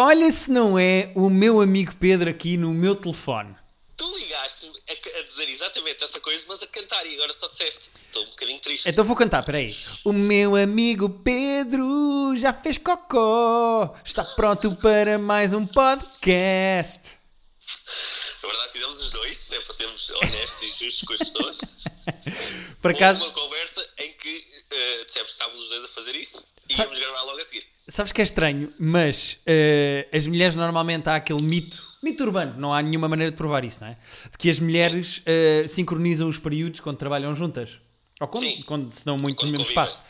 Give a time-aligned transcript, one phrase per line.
[0.00, 3.56] Olha se não é o meu amigo Pedro aqui no meu telefone.
[3.96, 7.90] Tu ligaste-me a, a dizer exatamente essa coisa, mas a cantar e agora só disseste.
[8.06, 8.88] Estou um bocadinho triste.
[8.88, 9.76] Então vou cantar, peraí.
[10.04, 13.92] O meu amigo Pedro já fez cocó.
[14.04, 17.18] Está pronto para mais um podcast.
[18.40, 21.58] Na verdade, fizemos os dois, é para sermos honestos e justos com as pessoas.
[22.80, 26.14] Por Houve acaso, uma conversa em que uh, dissemos que estávamos os dois a fazer
[26.14, 27.64] isso e Sabe- íamos gravar logo a seguir.
[27.88, 32.72] sabes que é estranho, mas eh, as mulheres normalmente há aquele mito, mito urbano, não
[32.74, 33.96] há nenhuma maneira de provar isso, não é?
[34.30, 37.78] De que as mulheres eh, sincronizam os períodos quando trabalham juntas.
[38.20, 38.62] Ou quando, Sim.
[38.66, 40.02] quando se dão muito Quando no mesmo espaço.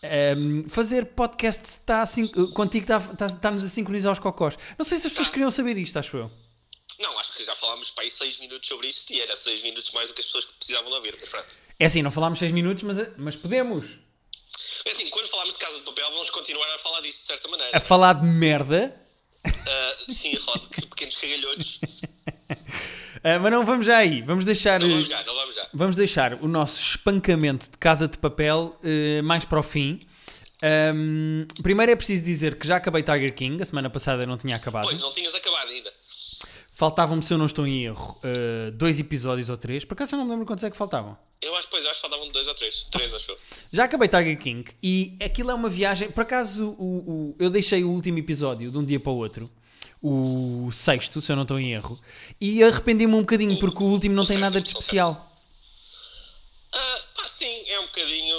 [0.00, 4.56] Ehm, fazer podcast está assim, contigo está- está- está-nos a sincronizar os cocós.
[4.78, 6.30] Não sei se as pessoas queriam saber isto, acho eu.
[7.00, 9.90] Não, acho que já falámos para aí 6 minutos sobre isto e era 6 minutos
[9.92, 11.16] mais do que as pessoas que precisavam de ouvir.
[11.20, 11.46] Mas pronto.
[11.80, 13.86] É assim, não falámos 6 minutos, mas, mas podemos.
[14.84, 17.48] É assim, quando falarmos de Casa de Papel, vamos continuar a falar disto de certa
[17.48, 17.76] maneira.
[17.76, 18.94] A falar de merda.
[19.44, 21.80] Ah, sim, a falar de que- pequenos cagalhotos.
[23.24, 24.22] Ah, mas não vamos já aí.
[24.22, 24.80] Vamos deixar.
[24.80, 25.66] Não vamos eh, já, não vamos já.
[25.74, 30.00] Vamos deixar o nosso espancamento de casa de papel eh, mais para o fim.
[30.62, 34.36] Ahm, primeiro é preciso dizer que já acabei Tiger King, a semana passada eu não
[34.36, 34.84] tinha acabado.
[34.84, 35.92] Pois, não tinhas acabado ainda.
[36.78, 39.84] Faltavam-me, se eu não estou em erro, eh, dois episódios ou três.
[39.84, 41.18] Por acaso eu não me lembro quantos é que faltavam.
[41.42, 42.86] Eu acho, pois, acho que faltavam dois ou três.
[42.92, 43.38] Três, acho eu.
[43.72, 46.08] Já acabei Tiger King e aquilo é uma viagem.
[46.08, 49.50] Por acaso o, o- eu deixei o último episódio de um dia para o outro,
[50.00, 51.98] o sexto, se eu não estou em erro,
[52.40, 55.36] e arrependi-me um bocadinho porque o último não o tem nada de o especial.
[56.72, 58.36] Ah, pá, sim, é um bocadinho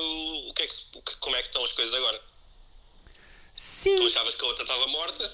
[0.50, 2.18] o que é que, o como é que estão as coisas agora.
[2.20, 2.24] Tu
[3.54, 4.06] Sim.
[4.06, 5.30] achavas que a outra estava morta,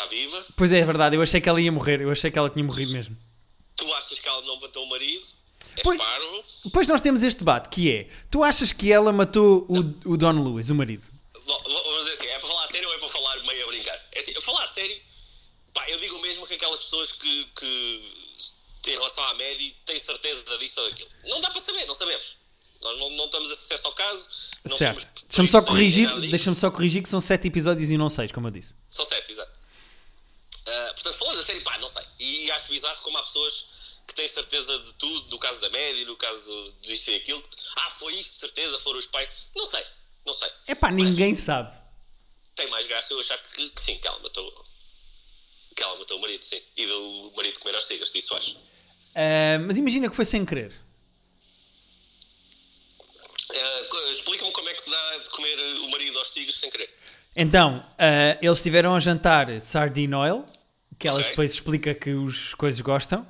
[0.00, 0.46] está viva.
[0.56, 2.64] Pois é, é verdade, eu achei que ela ia morrer, eu achei que ela tinha
[2.64, 3.16] morrido mesmo.
[3.76, 5.26] Tu achas que ela não matou o marido,
[5.76, 6.44] é Pois- parvo.
[6.64, 10.32] Depois nós temos este debate que é: tu achas que ela matou o, o Don
[10.42, 11.06] Lewis, o marido?
[11.46, 13.98] Vamos dizer assim, é para falar a sério ou é para falar meio a brincar?
[14.12, 14.96] É assim, a falar a sério,
[15.74, 18.02] pá, eu digo mesmo que aquelas pessoas que, que
[18.86, 21.08] em relação à média têm certeza disso ou daquilo.
[21.24, 22.36] Não dá para saber, não sabemos.
[22.82, 24.28] Nós não, não temos acesso ao caso.
[24.76, 25.10] Certo.
[25.28, 28.50] Deixa-me só corrigir, deixa-me só corrigir que são sete episódios e não seis, como eu
[28.50, 28.74] disse.
[28.90, 29.59] São sete, exato.
[30.66, 32.02] Ah, portanto, falando a sério, pá, não sei.
[32.18, 33.66] E acho bizarro como há pessoas
[34.06, 37.42] que têm certeza de tudo, no caso da média, no caso disto e aquilo.
[37.76, 39.38] Ah, foi isto, de certeza, foram os pais.
[39.54, 39.84] Não sei,
[40.26, 40.50] não sei.
[40.66, 41.76] É pá, ninguém sabe.
[42.54, 44.66] Tem mais graça eu achar que, que sim, que ela matou.
[45.76, 46.60] Que ela matou o marido, sim.
[46.76, 48.56] E do marido comer as tigas, isso acho.
[49.14, 50.74] Ah, mas imagina que foi sem querer.
[53.88, 56.92] Co- Explica-me como é que se dá de comer o marido aos tigres sem querer.
[57.36, 60.44] Então, ah, eles estiveram a jantar sardine oil,
[60.98, 61.30] que ela Ok.
[61.30, 63.26] depois explica que os coisas gostam.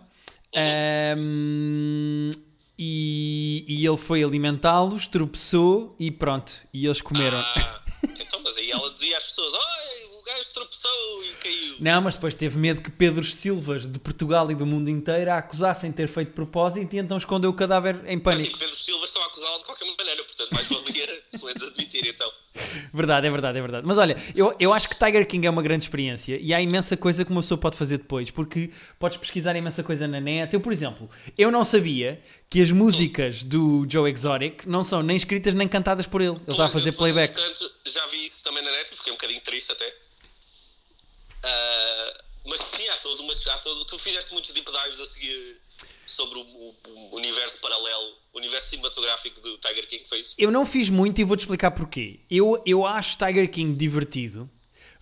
[0.57, 2.31] Ahm,
[2.79, 6.53] e, e ele foi alimentá-los, tropeçou e pronto.
[6.73, 7.39] E eles comeram.
[7.39, 7.81] Ah,
[8.19, 11.77] então, mas aí ela dizia às pessoas: o gajo tropeçou e caiu.
[11.79, 15.37] Não, mas depois teve medo que Pedros Silvas de Portugal e do mundo inteiro a
[15.37, 18.59] acusassem de ter feito propósito e então escondeu o cadáver em Mas sim, pânico.
[18.59, 21.70] Pedro Silva estão a acusá-la de qualquer maneira, portanto, mais valia pelo menos.
[22.93, 23.87] Verdade, é verdade, é verdade.
[23.87, 26.97] Mas olha, eu, eu acho que Tiger King é uma grande experiência e há imensa
[26.97, 30.53] coisa que uma pessoa pode fazer depois, porque podes pesquisar imensa coisa na net.
[30.53, 31.09] Eu, por exemplo,
[31.39, 36.07] eu não sabia que as músicas do Joe Exotic não são nem escritas nem cantadas
[36.07, 36.33] por ele.
[36.33, 37.33] Ele está a fazer playback.
[37.33, 39.95] Portanto, já vi isso também na net e fiquei um bocadinho triste até.
[41.43, 42.15] Ah,
[42.47, 43.85] mas sim, há todo, mas há todo.
[43.85, 45.61] Tu fizeste muitos deep dives a seguir
[46.11, 50.35] sobre o, o- universo paralelo, o universo cinematográfico do Tiger King, foi isso?
[50.39, 52.21] Eu não fiz muito e vou-te explicar porquê.
[52.31, 54.49] Eu, eu acho Tiger King divertido,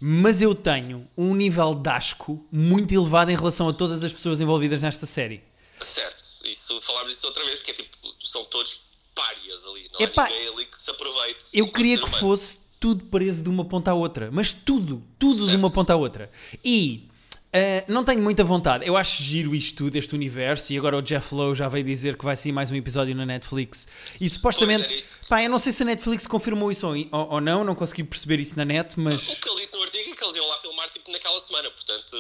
[0.01, 4.41] mas eu tenho um nível de asco muito elevado em relação a todas as pessoas
[4.41, 5.43] envolvidas nesta série.
[5.81, 8.81] Certo, isso falámos disso outra vez, que é tipo, são todos
[9.15, 11.45] párias ali, não Epá, há ninguém ali que se aproveite.
[11.53, 15.47] Eu queria que fosse tudo preso de uma ponta à outra, mas tudo, tudo de
[15.47, 15.59] Certo.
[15.59, 16.31] uma ponta à outra.
[16.65, 17.08] E
[17.53, 18.87] ah, não tenho muita vontade.
[18.87, 20.73] Eu acho giro isto tudo, este universo.
[20.73, 23.25] E agora o Jeff Lowe já veio dizer que vai sair mais um episódio na
[23.27, 23.87] Netflix.
[24.21, 27.75] E supostamente, pá, eu não sei se a Netflix confirmou isso ou, ou- não, não
[27.75, 30.37] consegui perceber isso na net, O mas que ele disse no artigo é que eles
[30.37, 32.17] iam lá filmar tipo naquela semana, portanto.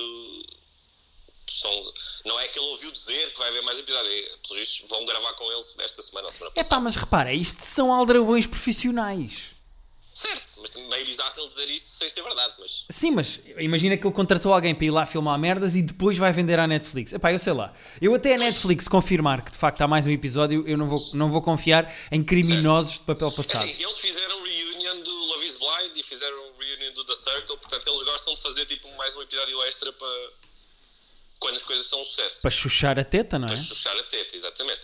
[1.50, 1.70] São,
[2.26, 5.04] não é que ele ouviu dizer que vai haver mais episódios, é, pelos vistos vão
[5.06, 6.68] gravar com eles esta semana ou semana é passada.
[6.68, 9.57] pá, mas repara, isto são aldrabões profissionais.
[10.18, 12.84] Certo, mas também é bizarro ele dizer isso sem ser verdade, mas.
[12.90, 16.32] Sim, mas imagina que ele contratou alguém para ir lá filmar merdas e depois vai
[16.32, 17.12] vender à Netflix.
[17.12, 17.72] Epá, eu sei lá.
[18.02, 20.98] Eu até a Netflix confirmar que de facto há mais um episódio, eu não vou,
[21.14, 23.64] não vou confiar em criminosos de papel É passado.
[23.64, 27.86] assim, eles fizeram reunion do Love is Blind e fizeram reunion do The Circle, portanto
[27.86, 30.30] eles gostam de fazer tipo mais um episódio extra para
[31.38, 32.42] quando as coisas são um sucesso.
[32.42, 33.52] Para chuchar a teta, não é?
[33.52, 34.80] Para chuchar a teta, exatamente.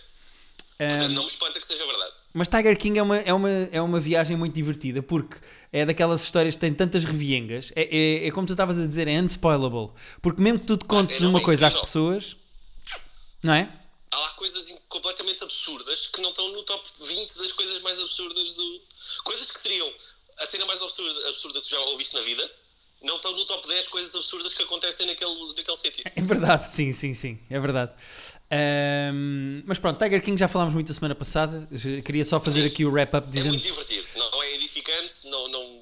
[0.77, 2.13] Portanto, não me espanta que seja verdade.
[2.33, 5.37] Mas Tiger King é uma, é, uma, é uma viagem muito divertida porque
[5.71, 7.71] é daquelas histórias que têm tantas reviengas.
[7.75, 9.91] É, é, é como tu estavas a dizer, é unspoilable.
[10.21, 12.35] Porque mesmo que tu te contes não, é uma coisa às pessoas,
[13.41, 13.71] não é?
[14.11, 18.53] Há lá coisas completamente absurdas que não estão no top 20 das coisas mais absurdas
[18.53, 18.81] do.
[19.23, 19.89] Coisas que seriam
[20.37, 22.51] a cena mais absurda, absurda que tu já ouviste na vida,
[23.01, 26.03] não estão no top 10 coisas absurdas que acontecem naquele, naquele sítio.
[26.15, 27.93] É verdade, sim, sim, sim, é verdade.
[28.51, 31.67] Ahm, mas pronto, Tiger King já falámos muito a semana passada.
[32.03, 32.67] Queria só fazer Sim.
[32.67, 33.53] aqui o wrap-up É dizendo.
[33.53, 35.81] muito divertido, não é edificante, não, não,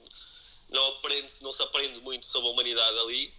[0.71, 3.31] não, aprende, não se aprende muito sobre a humanidade ali,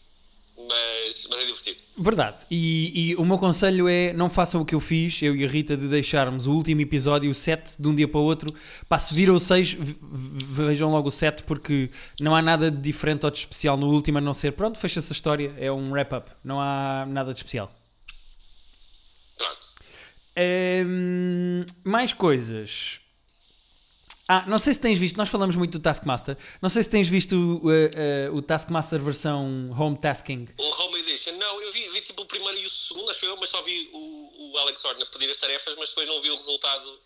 [0.56, 1.76] mas, mas é divertido.
[1.98, 2.36] Verdade.
[2.50, 5.48] E, e o meu conselho é não façam o que eu fiz, eu e a
[5.48, 8.54] Rita, de deixarmos o último episódio, o 7, de um dia para o outro.
[8.88, 11.90] Pá, se viram o 6, ve- ve- vejam logo o 7, porque
[12.20, 15.12] não há nada de diferente ou de especial no último, a não ser, pronto, fecha-se
[15.12, 16.30] a história, é um wrap-up.
[16.44, 17.74] Não há nada de especial.
[21.84, 23.00] Mais coisas.
[24.26, 26.36] Ah, não sei se tens visto, nós falamos muito do Taskmaster.
[26.62, 30.48] Não sei se tens visto uh, uh, o Taskmaster versão Home Tasking.
[30.58, 33.36] O Home Edition, não, eu vi, vi tipo o primeiro e o segundo, acho eu,
[33.36, 36.36] mas só vi o, o Alex Horner pedir as tarefas, mas depois não vi o
[36.36, 36.98] resultado.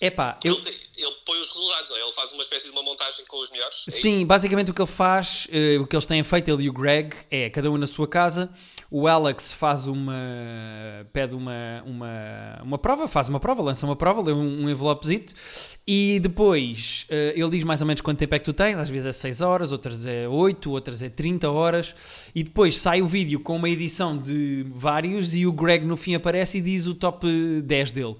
[0.00, 0.56] Epá, eu.
[0.56, 2.02] Ele, ele põe os resultados, não é?
[2.02, 3.82] ele faz uma espécie de uma montagem com os melhores.
[3.88, 6.68] é Sim, basicamente o que ele faz, eh, o que eles têm feito, ele e
[6.68, 8.52] o Greg, é cada um na sua casa.
[8.94, 10.12] O Alex faz uma.
[11.14, 15.32] pede uma, uma, uma prova, faz uma prova, lança uma prova, lê um, um envelopezito
[15.86, 18.90] e depois eh, ele diz mais ou menos quanto tempo é que tu tens, às
[18.90, 21.94] vezes é 6 horas, outras é 8, outras é 30 horas,
[22.34, 26.14] e depois sai o vídeo com uma edição de vários e o Greg no fim
[26.14, 27.26] aparece e diz o top
[27.64, 28.16] 10 dele.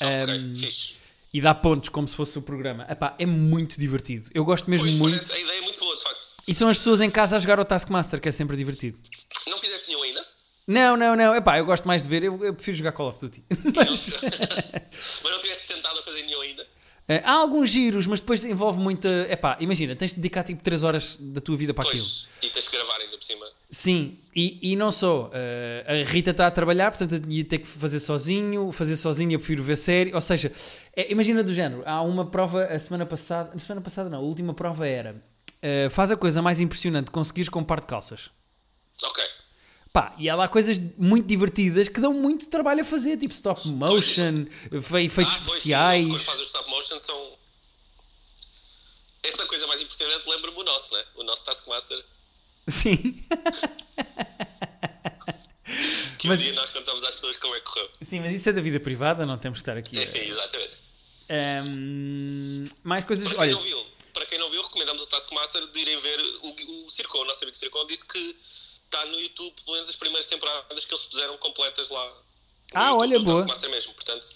[0.00, 0.92] Ok, Ehm, fixe.
[1.34, 2.86] E dá pontos como se fosse o programa.
[2.88, 4.30] Epá, é muito divertido.
[4.32, 5.14] Eu gosto mesmo Pois, muito.
[5.18, 6.27] parece- a ideia é muito boa, de facto.
[6.48, 8.98] E são as pessoas em casa a jogar o Taskmaster, que é sempre divertido.
[9.46, 10.26] Não fizeste nenhum ainda?
[10.66, 11.34] Não, não, não.
[11.34, 12.24] Epá, eu gosto mais de ver.
[12.24, 13.44] Eu, eu prefiro jogar Call of Duty.
[13.64, 16.66] Não, mas não tiveste tentado a fazer nenhum ainda?
[17.08, 19.08] Eh, há alguns giros, mas depois envolve muita.
[19.30, 22.04] Epá, imagina, tens de dedicar tipo 3 horas da tua vida para aquilo.
[22.04, 23.46] Pois, e tens que gravar ainda por cima.
[23.70, 25.30] Sim, e, e não só.
[25.32, 28.70] eh, a Rita está a trabalhar, portanto eu ia ter que fazer sozinho.
[28.72, 30.12] Fazer sozinho eu prefiro ver série.
[30.14, 30.52] Ou seja,
[30.94, 31.82] é- imagina do género.
[31.86, 33.52] Há uma prova a semana passada.
[33.54, 35.22] A semana passada não, a última prova era.
[35.62, 38.30] Eh, faz a coisa mais impressionante, conseguires com um par de calças.
[39.02, 39.24] Ok.
[39.92, 43.66] Pá, e há lá coisas muito divertidas que dão muito trabalho a fazer, tipo stop
[43.68, 44.46] motion,
[44.82, 46.06] fe- efeitos Ah, pois, especiais.
[46.06, 47.32] Quando fazes o stop motion são.
[49.22, 51.04] Essa coisa mais impressionante lembra-me o nosso, né?
[51.16, 52.04] O nosso Taskmaster.
[52.68, 53.24] Sim.
[56.18, 57.88] Que Mas- um dia nós contamos às pessoas como é que correu.
[58.02, 59.98] Sim, mas isso é da vida privada, não temos que estar aqui.
[59.98, 60.82] É sim, exatamente.
[61.30, 63.28] Ahm, mais coisas.
[63.36, 63.84] Olha, não viu,
[64.18, 67.20] para quem não viu, recomendamos o Taskmaster de irem ver o, o Circon.
[67.20, 68.36] O nosso amigo Circon disse que
[68.84, 72.08] está no YouTube, pelo menos as primeiras temporadas que eles puseram completas lá.
[72.08, 72.14] no
[72.74, 73.36] Ah, YouTube olha, boa.
[73.38, 74.26] Taskmaster mesmo, portanto,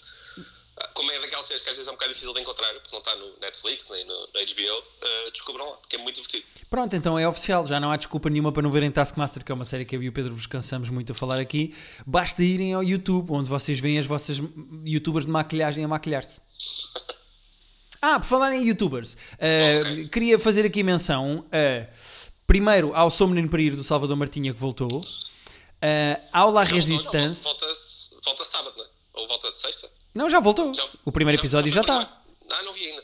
[0.93, 2.99] como é daquelas séries que às vezes é um bocado difícil de encontrar, porque não
[2.99, 6.45] está no Netflix nem no, HBO, eh, descubram lá, porque é muito divertido.
[6.69, 9.55] pronto, então é oficial, já não há desculpa nenhuma para não verem Taskmaster, que é
[9.55, 11.75] uma série que eu e o Pedro vos cansamos muito a falar aqui.
[12.07, 14.37] Basta irem ao YouTube, onde vocês veem as vossas
[14.85, 16.41] youtubers de maquilhagem a maquilhar-se.
[18.05, 20.07] Ah, por falar em youtubers, uh, Ok.
[20.09, 21.87] queria fazer aqui menção a,
[22.45, 26.71] primeiro ao Sou Menino para Ir do Salvador Martinha que voltou, uh, ao La Já
[26.75, 27.45] Resistance.
[27.45, 27.65] Volta,
[28.25, 28.87] volta sábado, não é?
[29.13, 29.89] Ou volta sexta?
[30.13, 30.73] Não, já voltou.
[30.73, 32.21] Já- O primeiro episódio já está.
[32.51, 33.03] Ah, não vi ainda.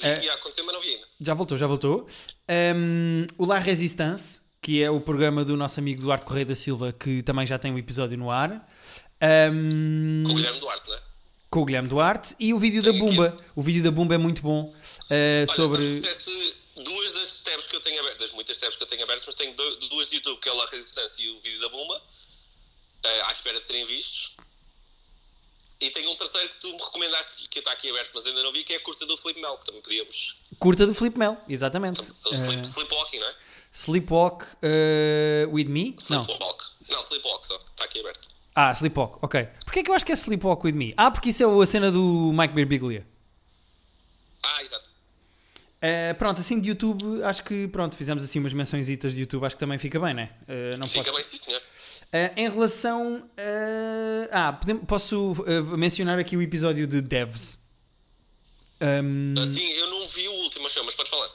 [0.00, 0.14] Vi É.
[0.14, 1.06] que ia acontecer, mas não vi ainda.
[1.20, 2.06] Já voltou, já voltou.
[2.74, 6.92] Um, o La Resistance, que é o programa do nosso amigo Duarte Correia da Silva,
[6.94, 8.66] que também já tem um episódio no ar.
[9.52, 11.00] Um, Com o Guilherme Duarte, não é?
[11.54, 12.34] Com o Guilherme Duarte.
[12.40, 12.92] E o vídeo da.
[12.92, 13.36] Bumba.
[13.54, 14.74] O vídeo da Bumba é muito bom.
[14.74, 16.00] uh, sobre.
[16.76, 19.34] duas das tabs que eu tenho abertas, das muitas tabs que eu tenho abertas, mas
[19.36, 22.02] tenho do- duas de YouTube, que é o La Resistência e o vídeo da Bomba,
[23.04, 24.32] eh, à espera de serem vistos.
[25.80, 28.52] E tenho um terceiro que tu me recomendaste, que está aqui aberto, mas ainda não
[28.52, 30.34] vi, que é a curta do Felipe Mel, que também podíamos.
[30.58, 32.00] Curta do Flip Mel, exatamente.
[32.00, 33.34] O Uh, Sleep, Sleepwalking, não é?
[33.72, 35.96] Sleepwalk uh, with Me?
[36.10, 36.22] Não.
[36.22, 36.64] Sleepwalk.
[36.90, 38.28] Não, Sleepwalk só, está aqui aberto.
[38.54, 39.48] Ah, Sleepwalk, ok.
[39.64, 40.94] Porquê que eu acho que é Sleepwalk with Me?
[40.96, 43.04] Ah, porque isso é a cena do Mike Birbiglia.
[44.44, 44.88] Ah, exato.
[45.84, 49.56] Uh, pronto, assim de YouTube, acho que pronto, fizemos assim umas mençõezitas de YouTube, acho
[49.56, 50.30] que também fica bem, né?
[50.42, 51.60] Uh, não Fica pode bem, sim, senhor.
[51.60, 53.16] Uh, em relação.
[53.16, 55.34] uh, ah, posso
[55.76, 57.58] mencionar aqui o episódio de Devs.
[58.80, 61.28] Um, Assim, eu não vi o último mas podes falar.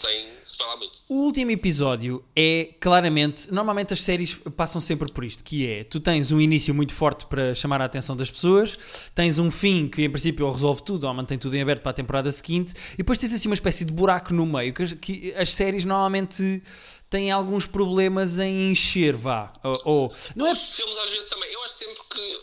[0.00, 0.98] Sem se falar muito.
[1.10, 3.52] o último episódio é claramente.
[3.52, 7.26] Normalmente as séries passam sempre por isto: que é tu tens um início muito forte
[7.26, 8.78] para chamar a atenção das pessoas,
[9.14, 11.94] tens um fim que em princípio resolve tudo ou mantém tudo em aberto para a
[11.94, 15.34] temporada seguinte, e depois tens assim uma espécie de buraco no meio que as, que
[15.36, 16.62] as séries normalmente
[17.10, 19.52] têm alguns problemas em encher, vá.
[19.62, 21.52] Ou, ou- não é Os filmes às vezes também.
[21.52, 22.40] Eu acho sempre que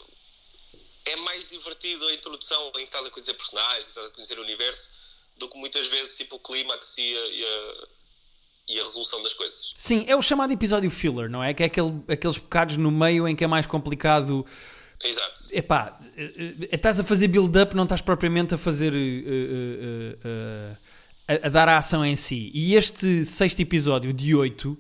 [1.06, 4.44] é mais divertido a introdução em que estás a conhecer personagens, estás a conhecer o
[4.44, 4.90] universo,
[5.40, 7.88] do que muitas vezes tipo o clímax e a, e, a,
[8.70, 9.74] e a resolução das coisas.
[9.78, 11.54] Sim, é o chamado episódio filler, não é?
[11.54, 14.46] Que é aquele, aqueles bocados no meio em que é mais complicado.
[15.04, 15.42] Exato.
[15.52, 18.94] Epá, eh, eh, estás a fazer build-up, não estás propriamente a fazer.
[18.94, 20.76] eh, eh, eh,
[21.28, 22.52] a, a dar a ação em si.
[22.54, 24.78] E este sexto episódio de 8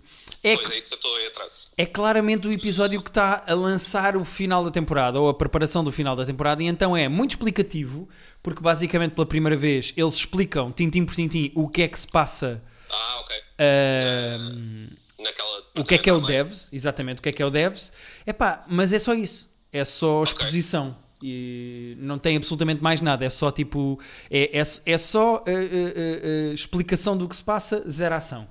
[0.51, 1.69] é, Pois é isso que eu estou aí atrás.
[1.77, 5.83] é claramente o episódio que está a lançar o final da temporada ou a preparação
[5.83, 8.07] do final da temporada, e então é muito explicativo,
[8.41, 12.07] porque basicamente pela primeira vez eles explicam, tintim por tintim, o que é que se
[12.07, 12.61] passa.
[12.89, 13.35] Ah, ok.
[13.59, 14.87] ahm,
[15.19, 17.49] Naquela o que é que é o devs, exatamente, o que é que é o
[17.49, 17.91] devs.
[18.25, 19.49] Epá, mas é só isso.
[19.71, 20.95] É só exposição.
[21.21, 23.25] E não tem absolutamente mais nada.
[23.25, 23.99] É só tipo.
[24.29, 28.47] É, é, é só eh, eh, eh, explicação do que se passa, zero ação.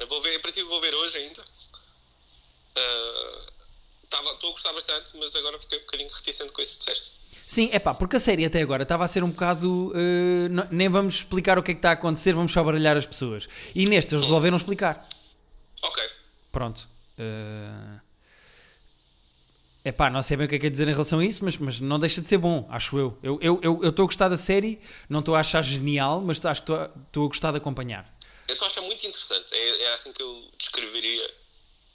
[0.00, 1.44] Eu vou ver, em princípio vou ver hoje ainda.
[2.76, 3.46] Ah,
[4.08, 7.12] tava- Estou a gostar bastante, mas agora fiquei um bocadinho reticente com isso que disseste.
[7.46, 9.92] Sim, é pá, porque a série até agora estava a ser um bocado.
[9.94, 12.96] eh, não- nem vamos explicar o que é que está a acontecer, vamos só baralhar
[12.96, 13.48] as pessoas.
[13.74, 15.08] E neste eles resolveram explicar.
[15.82, 16.02] Ok.
[16.52, 16.88] Pronto.
[19.82, 21.42] É pá, não sei bem o que é que é dizer em relação a isso,
[21.44, 23.18] mas, mas não deixa de ser bom, acho eu.
[23.22, 24.78] Eu estou eu, eu, estou a gostar da série,
[25.08, 28.06] não estou a achar genial, mas acho que estou estou a gostar de acompanhar.
[28.50, 29.54] Eu estou a achar muito interessante.
[29.54, 31.34] É, é assim que eu descreveria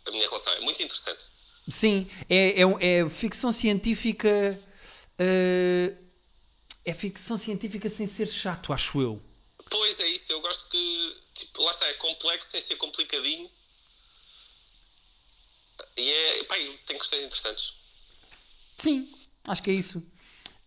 [0.05, 0.53] a minha relação.
[0.53, 1.25] É muito interessante.
[1.67, 4.29] Sim, é, é, é ficção científica.
[5.19, 5.93] eh,
[6.85, 9.21] é ficção científica sem ser chato, acho eu.
[9.69, 10.31] Pois é isso.
[10.31, 11.21] Eu gosto que.
[11.33, 13.49] Tipo, lá está, é complexo sem ser complicadinho.
[15.97, 16.43] E é.
[16.45, 17.73] Pá, tem questões interessantes.
[18.77, 19.11] Sim,
[19.43, 20.01] acho que é isso.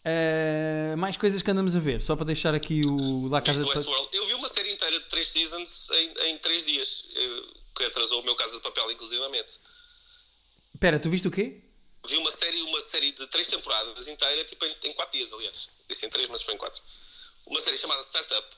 [0.04, 3.68] Eh, mais coisas que andamos a ver, só para deixar aqui o La Casa de
[3.68, 4.08] o Papel.
[4.12, 7.04] Eu vi uma série inteira de 3 seasons em, em 3 dias.
[7.14, 7.42] eh,
[7.76, 9.58] Que atrasou o meu Casa de Papel, inclusivamente.
[10.74, 11.60] Espera, tu viste o quê?
[12.08, 15.68] Vi uma série, uma série de 3 temporadas inteira, tipo em, em 4 dias, aliás.
[15.88, 16.80] Disse em 3, mas foi em 4.
[17.46, 18.56] Uma série chamada Startup,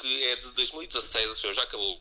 [0.00, 2.00] que é de 2016, ou seja, já acabou.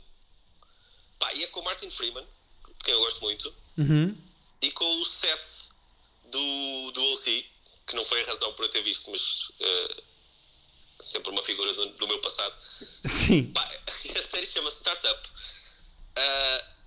[1.19, 2.23] Pá, e é com o Martin Freeman,
[2.67, 4.15] de quem eu gosto muito, Uhum.
[4.61, 5.69] e com o Seth
[6.25, 7.45] do, do OC,
[7.87, 10.03] que não foi a razão por eu ter visto, mas eh,
[11.01, 12.55] sempre uma figura do, do meu passado.
[13.05, 13.51] Sim.
[13.51, 13.63] Pá,
[14.17, 15.29] a série chama-se Startup.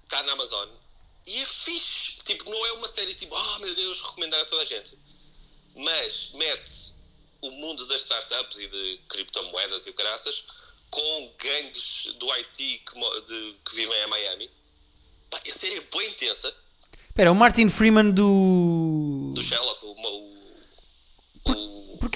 [0.04, 0.68] Está na Amazon.
[1.26, 2.12] E é fixe.
[2.24, 4.96] Tipo, não é uma série tipo, ah meu Deus, recomendar a toda a gente.
[5.74, 6.94] Mas mete
[7.42, 10.44] o mundo das startups e de criptomoedas e o caraças
[10.90, 14.50] com gangues do IT que, de- que vivem em Miami.
[15.28, 16.54] Pá, a série é bem intensa.
[17.08, 19.32] Espera, o Martin Freeman do.
[19.34, 20.35] Do Sherlock, o, o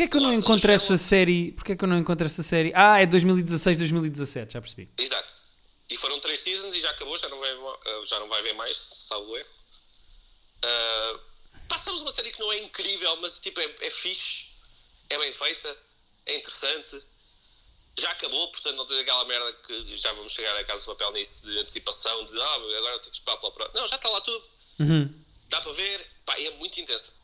[0.01, 1.53] Porquê é que eu não encontro essa série?
[1.53, 2.73] Porquê é que eu não encontro essa série?
[2.75, 4.89] Ah, é 2016, 2017, já percebi.
[4.97, 5.31] Exato.
[5.91, 8.55] E foram três seasons e já acabou, já não vai, eh, já não vai ver
[8.55, 9.49] mais, salvo erro.
[10.65, 11.21] Uh,
[11.69, 14.47] passamos uma série que não é incrível, mas tipo, é, é fixe,
[15.11, 15.77] é bem feita,
[16.25, 17.03] é interessante.
[17.99, 21.13] Já acabou, portanto não tens aquela merda que já vamos chegar a casa do papel
[21.13, 23.81] nisso de antecipação, de ah, agora tenho que esperar pela próxima.
[23.83, 24.49] Não, já está lá tudo.
[24.79, 25.25] Uhum.
[25.51, 27.20] Dá para ver, pá, e é muito intensa.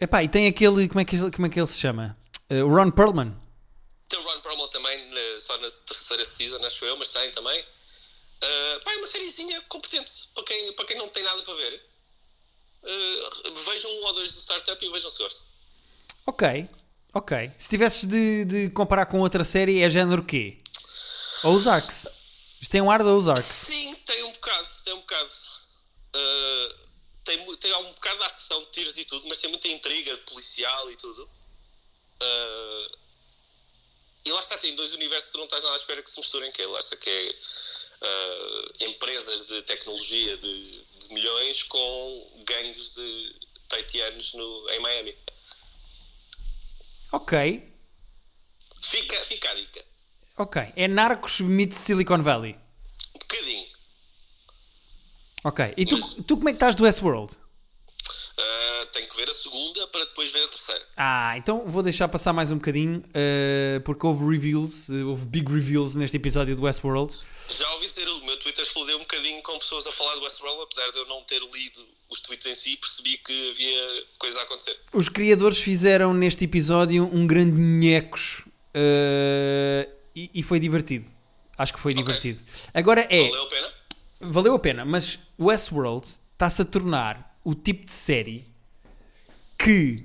[0.00, 0.88] Epá, e tem aquele.
[0.88, 2.16] Como é que, ele- como é que ele se chama?
[2.48, 3.36] Eh, o Ron Perlman.
[4.08, 7.60] Tem o Ron Perlman também, na- só na terceira season, acho eu, mas tem também.
[8.42, 11.86] Uh, pá, é uma sériezinha competente para quem, para quem não tem nada para ver.
[12.82, 15.44] Uh, vejam um ou dois do startup e vejam se gostam.
[16.26, 16.66] Ok,
[17.12, 17.52] ok.
[17.58, 20.56] Se tivesses de, de comparar com outra série, é género quê?
[21.44, 22.08] Ozarks.
[22.62, 23.66] Isto tem um ar da Ozarks.
[23.66, 25.30] Sim, tem um bocado, tem um bocado.
[26.16, 26.89] Uh,
[27.30, 30.90] tem, tem um bocado de ação de tiros e tudo, mas tem muita intriga policial
[30.90, 31.24] e tudo.
[32.22, 32.98] Uh,
[34.24, 36.52] e lá está, tem dois universos que não estás nada à espera que se misturem,
[36.52, 37.34] que é, lá está, que é
[38.02, 43.36] uh, empresas de tecnologia de, de milhões com gangues de
[43.68, 45.16] taitianos no, em Miami.
[47.12, 47.70] Ok,
[48.82, 49.84] Fica, fica a dica.
[50.36, 50.72] ok.
[50.74, 52.56] É Narcos meets Silicon Valley.
[53.14, 53.68] Um bocadinho.
[55.44, 55.74] Ok.
[55.76, 57.34] E tu, Mas- tu como é que estás do Westworld?
[58.38, 60.82] Uh, tenho que ver a segunda para depois ver a terceira.
[60.96, 65.50] Ah, então vou deixar passar mais um bocadinho, eh, porque houve reveals, eh, houve big
[65.52, 67.16] reveals neste episódio do Westworld.
[67.48, 70.62] Já ouvi dizer, o meu Twitter explodiu um bocadinho com pessoas a falar do Westworld,
[70.62, 74.42] apesar de eu não ter lido os tweets em si, percebi que havia coisa a
[74.44, 74.78] acontecer.
[74.92, 81.06] Os criadores fizeram neste episódio um grande nhecos eh, e, e foi divertido.
[81.58, 82.02] Acho que foi Ok.
[82.02, 82.40] divertido.
[82.72, 83.72] Agora é, Valeu a pena?
[84.20, 88.44] Valeu a pena, mas Westworld está-se a tornar o tipo de série
[89.58, 90.04] que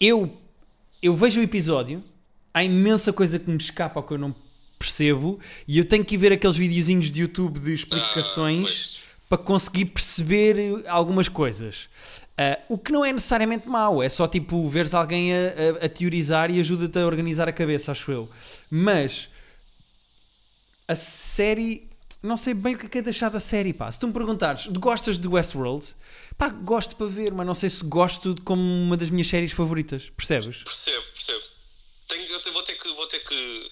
[0.00, 0.34] eu,
[1.02, 2.02] eu vejo o episódio,
[2.52, 4.34] há imensa coisa que me escapa ou que eu não
[4.78, 9.00] percebo e eu tenho que ir ver aqueles videozinhos de YouTube de explicações pois.
[9.28, 10.56] para conseguir perceber
[10.88, 11.88] algumas coisas.
[12.36, 15.36] Ah, o que não é necessariamente mau, é só tipo veres alguém a,
[15.82, 18.28] a- a teorizar e ajuda-te a organizar a cabeça, acho eu.
[18.70, 19.28] Mas
[20.88, 21.88] a série.
[22.22, 23.90] Não sei bem o que é que é deixar da série, pá.
[23.90, 25.94] Se tu me perguntares, gostas de Westworld?
[26.38, 29.50] Pá, gosto para ver, mas não sei se gosto de como uma das minhas séries
[29.52, 30.62] favoritas, percebes?
[30.62, 31.44] Percebo, percebo.
[32.06, 33.70] Tenho, eu vou ter que, vou ter que,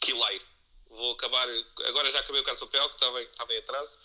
[0.00, 0.42] que ir lá ir.
[0.88, 1.46] Vou acabar.
[1.88, 3.98] Agora já acabei o caso do papel, que estava, estava em atraso.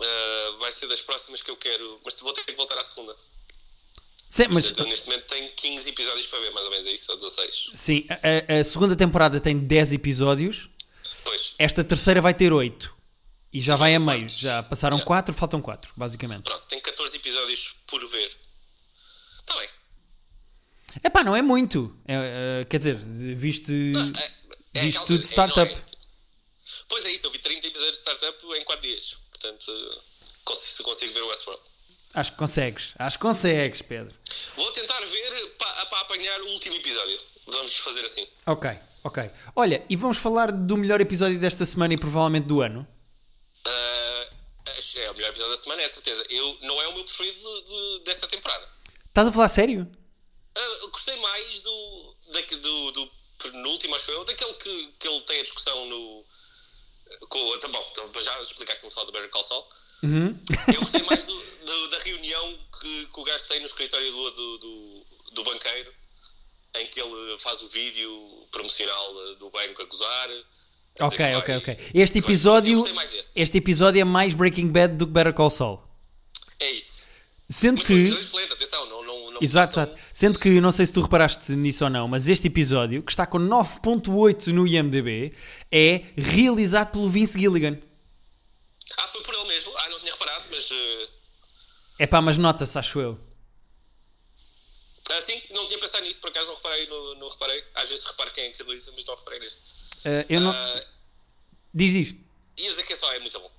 [0.00, 1.98] Ah, vai ser das próximas que eu quero.
[2.04, 3.16] Mas vou ter que voltar à segunda.
[4.28, 6.92] Sim, mas Portanto, eu neste momento tenho 15 episódios para ver, mais ou menos, é
[6.92, 7.10] isso?
[7.12, 7.70] Ou 16?
[7.74, 10.68] sim, a, a segunda temporada tem 10 episódios,
[11.24, 12.94] Pois, esta terceira vai ter 8.
[13.52, 16.42] E já vai a meio, já passaram 4, faltam 4, basicamente.
[16.42, 18.36] pronto, tenho 14 episódios por ver.
[19.38, 19.68] Está bem.
[21.04, 21.96] Epá, não é muito.
[22.06, 23.92] É, é, quer dizer, viste,
[24.74, 25.72] É, é viste tudo de é- startup.
[25.72, 25.84] não é-
[26.88, 29.16] Pois é isso, eu vi 30 episódios de startup em 4 dias.
[29.30, 30.02] Portanto,
[30.44, 31.62] consigo, consigo ver o Westworld.
[32.14, 34.16] Acho que consegues, acho que consegues, Pedro.
[34.54, 37.20] Vou tentar ver para, para apanhar o último episódio.
[37.46, 38.26] Vamos fazer assim.
[38.46, 38.70] Ok,
[39.04, 39.30] ok.
[39.54, 42.86] Olha, e vamos falar do melhor episódio desta semana e provavelmente do ano.
[44.92, 46.22] Que é o melhor episódio da semana, é certeza.
[46.30, 48.68] Eu, não é o meu preferido de- de- desta temporada.
[49.08, 49.90] Estás a falar sério?
[50.54, 53.10] Eu gostei mais do, daqui- do, do
[53.42, 56.24] penúltimo, acho eu, daquele que, que ele tem a discussão no.
[57.28, 58.44] Com, tá bom, então, já a
[58.90, 59.66] falar do Better Call Saul.
[60.74, 64.30] Eu gostei mais do- do- da reunião que, que o gajo tem no escritório do,
[64.30, 65.92] do, do, do banqueiro,
[66.76, 68.10] em que ele faz o vídeo
[68.50, 70.28] promocional eh, do banco a gozar.
[70.28, 70.44] a dizer
[71.00, 71.78] Ok, que ok, vai- ok.
[71.94, 72.84] Este vai- episódio,
[73.36, 75.80] este episódio é mais Breaking Bad do que Better Call Saul.
[76.60, 77.04] É isso.
[77.48, 78.42] Sendo Mas que...
[78.52, 80.00] atenção, não, não, não Exato, exato.
[80.12, 83.26] Sendo que, não sei se tu reparaste nisso ou não, mas este episódio, que está
[83.26, 85.34] com 9.8 no IMDB,
[85.70, 87.78] é realizado pelo Vince Gilligan.
[88.96, 89.72] Ah, foi por ele mesmo.
[89.76, 90.68] Ah, não tinha reparado, mas.
[90.70, 91.08] eh,
[91.98, 93.18] É pá, mas nota-se, acho eu.
[95.16, 97.62] Ah, sim, não tinha pensado nisso, por acaso não reparei, não, não reparei.
[97.74, 99.58] Às vezes reparo quem é que realiza, mas não reparei neste.
[99.60, 100.50] Uh, eu não...
[100.50, 100.84] Ah,
[101.72, 102.14] Diz, diz.
[102.56, 103.50] e que é só é muito bom.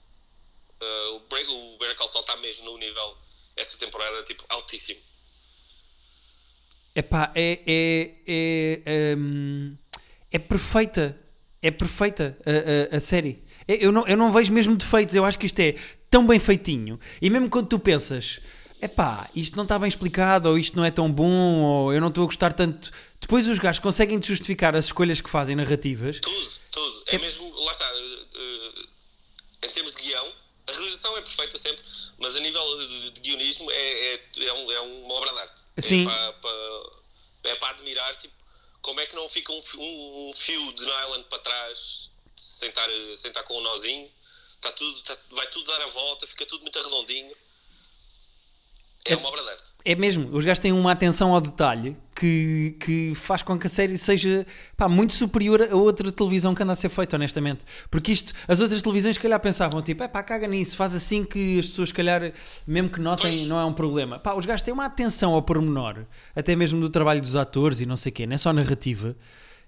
[0.81, 3.17] Ah, o, Break, o Better está mesmo no nível,
[3.55, 4.99] esta temporada, tipo, altíssimo.
[6.95, 9.77] Epá, é, é, é, hum,
[10.31, 11.19] é perfeita.
[11.61, 13.43] É perfeita a, a- a série.
[13.67, 15.13] É- Eu não, eu não vejo mesmo defeitos.
[15.15, 15.73] Eu acho que isto é
[16.09, 16.99] tão bem feitinho.
[17.21, 18.39] E mesmo quando tu pensas,
[18.81, 22.09] epá, isto não está bem explicado, ou isto não é tão bom, ou eu não
[22.09, 22.91] estou a gostar tanto.
[23.19, 26.19] Depois os gajos conseguem justificar as escolhas que fazem narrativas.
[26.19, 27.03] Tudo, tudo.
[27.07, 28.85] É mesmo, lá está, eh,
[29.67, 30.31] em termos de guião,
[30.67, 31.83] a realização é perfeita sempre,
[32.19, 35.61] mas a nível de, de guionismo é, é, é, um- é uma obra de arte.
[35.79, 36.03] Sim.
[36.03, 38.33] É para, para- é para admirar, tipo,
[38.81, 42.87] como é que não fica um, um- um fio de nylon para trás sem estar,
[43.17, 44.09] sem estar com um nozinho.
[44.55, 47.35] Está tudo, está- vai tudo dar a volta, fica tudo muito arredondinho.
[49.05, 49.63] É uma obra de arte.
[49.87, 53.69] É mesmo, os gajos têm uma atenção ao detalhe que, que faz com que a
[53.69, 57.63] série seja pá, muito superior a outra televisão que anda a ser feita, honestamente.
[57.91, 61.23] Porque isto, as outras televisões, se calhar, pensavam tipo, é pá, caga nisso, faz assim
[61.23, 62.33] que as pessoas, se calhar,
[62.65, 63.47] mesmo que notem, Pois.
[63.47, 64.17] não é um problema.
[64.17, 67.85] Pá, os gajos têm uma atenção ao pormenor, até mesmo do trabalho dos atores e
[67.85, 69.15] não sei o quê, não é só narrativa.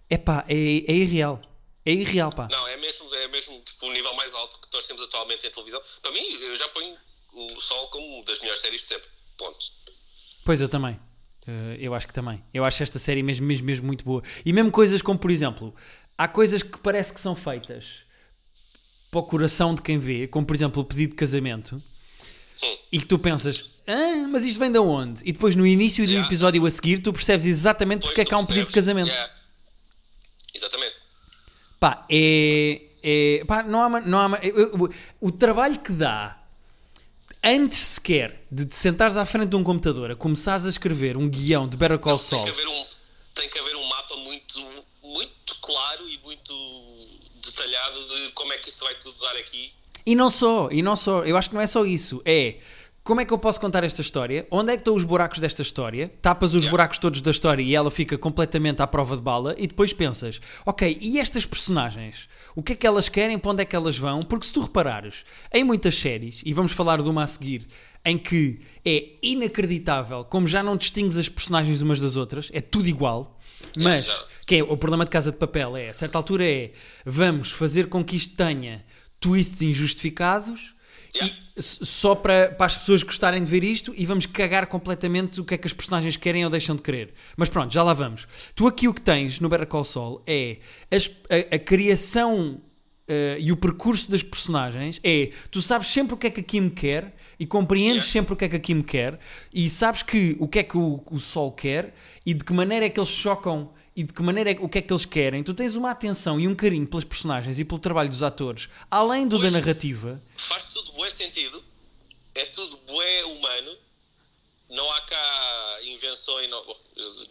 [0.10, 1.40] É pá, é, é irreal.
[1.86, 2.48] É irreal, pá.
[2.50, 5.52] Não, é mesmo, é mesmo tipo, o nível mais alto que nós temos atualmente em
[5.52, 5.80] televisão.
[6.02, 6.96] Para mim, eu já ponho
[7.34, 9.17] o Sol como uma das melhores séries de sempre.
[9.38, 9.58] Ponto.
[10.46, 11.00] Pois eu também.
[11.48, 12.44] Eh, eu acho que também.
[12.54, 14.22] Eu acho esta série mesmo, mesmo, mesmo muito boa.
[14.46, 15.74] E mesmo coisas como, por exemplo,
[16.18, 18.04] há coisas que parece que são feitas
[19.12, 21.82] para o coração de quem vê, como por exemplo o pedido de casamento,
[22.62, 22.78] Hum.
[22.92, 25.22] e que tu pensas, ah, mas isto vem de onde?
[25.24, 26.28] E depois no início do Yeah.
[26.28, 29.04] episódio a seguir tu percebes exatamente Pois porque é que há um pedido de percebes.
[29.04, 29.10] casamento.
[29.14, 29.34] Yeah.
[30.56, 30.96] Exatamente.
[31.80, 32.82] Pá, é.
[33.04, 34.02] é pá, não há.
[34.02, 34.40] Não há
[35.22, 36.37] o trabalho que dá
[37.48, 41.30] antes sequer de te sentares à frente de um computador a começares a escrever um
[41.30, 42.44] guião de Better Call Tem Saul.
[42.44, 42.86] que, haver um,
[43.34, 44.60] tem que haver um mapa muito,
[45.02, 46.54] muito claro e muito
[47.46, 49.72] detalhado de como é que isto vai tudo dar aqui.
[50.06, 52.58] E não só, e não só, eu acho que não é só isso, é
[53.08, 54.46] como é que eu posso contar esta história?
[54.52, 56.12] Onde é que estão os buracos desta história?
[56.22, 56.72] Tapas os Yeah.
[56.72, 60.42] buracos todos da história e ela fica completamente à prova de bala e depois pensas,
[60.66, 62.28] ok, e estas personagens?
[62.54, 63.40] O que é que elas querem?
[63.40, 64.24] Para onde é que elas vão?
[64.24, 67.66] Porque se tu reparares, em muitas séries, e vamos falar de uma a seguir,
[68.04, 72.90] em que é inacreditável como já não distingues as personagens umas das outras, é tudo
[72.90, 73.40] igual,
[73.82, 74.26] mas já.
[74.46, 76.74] que é o problema de Casa de Papel é, a certa altura é,
[77.06, 78.84] vamos fazer com que isto tenha
[79.18, 80.76] twists injustificados
[81.16, 81.36] Yeah.
[81.56, 85.46] e só para, para as pessoas gostarem de ver isto e vamos cagar completamente o
[85.46, 87.14] que é que as personagens querem ou deixam de querer.
[87.36, 88.28] Mas pronto, já lá vamos.
[88.56, 90.58] Tu aqui o que tens no Better Call Saul é
[90.92, 92.62] as- a, a criação
[93.08, 96.44] eh, e o percurso das personagens é tu sabes sempre o que é que a
[96.44, 98.12] Kim quer e compreendes Yeah.
[98.12, 99.20] sempre o que é que a Kim quer
[99.54, 101.94] e sabes que o que é que o, o Sol quer
[102.26, 104.78] e de que maneira é que eles chocam e de que maneira é, o que
[104.78, 105.42] é que eles querem.
[105.42, 109.28] Tu tens uma atenção e um carinho pelas personagens e pelo trabalho dos atores, além
[109.28, 109.54] do da Pois.
[109.54, 110.22] narrativa.
[110.38, 111.64] Faz tudo sentido.
[112.36, 113.78] É tudo bué humano.
[114.70, 116.64] Não há cá invenções, não,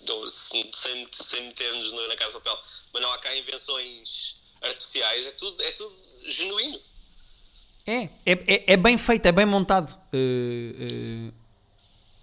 [0.07, 0.73] não- sem,
[1.13, 2.59] sem meter-nos na casa de papel,
[2.95, 5.27] mas não há cá invenções artificiais.
[5.27, 5.95] É tudo, é tudo
[6.31, 6.81] genuíno.
[7.87, 9.97] É, é, é, é bem feito, é bem montado.
[10.13, 11.31] Eh,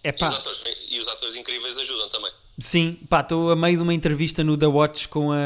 [0.04, 2.32] é E os, atores, e os atores incríveis ajudam também.
[2.60, 5.38] Sim, pá, estou a meio de uma entrevista no The Watch com a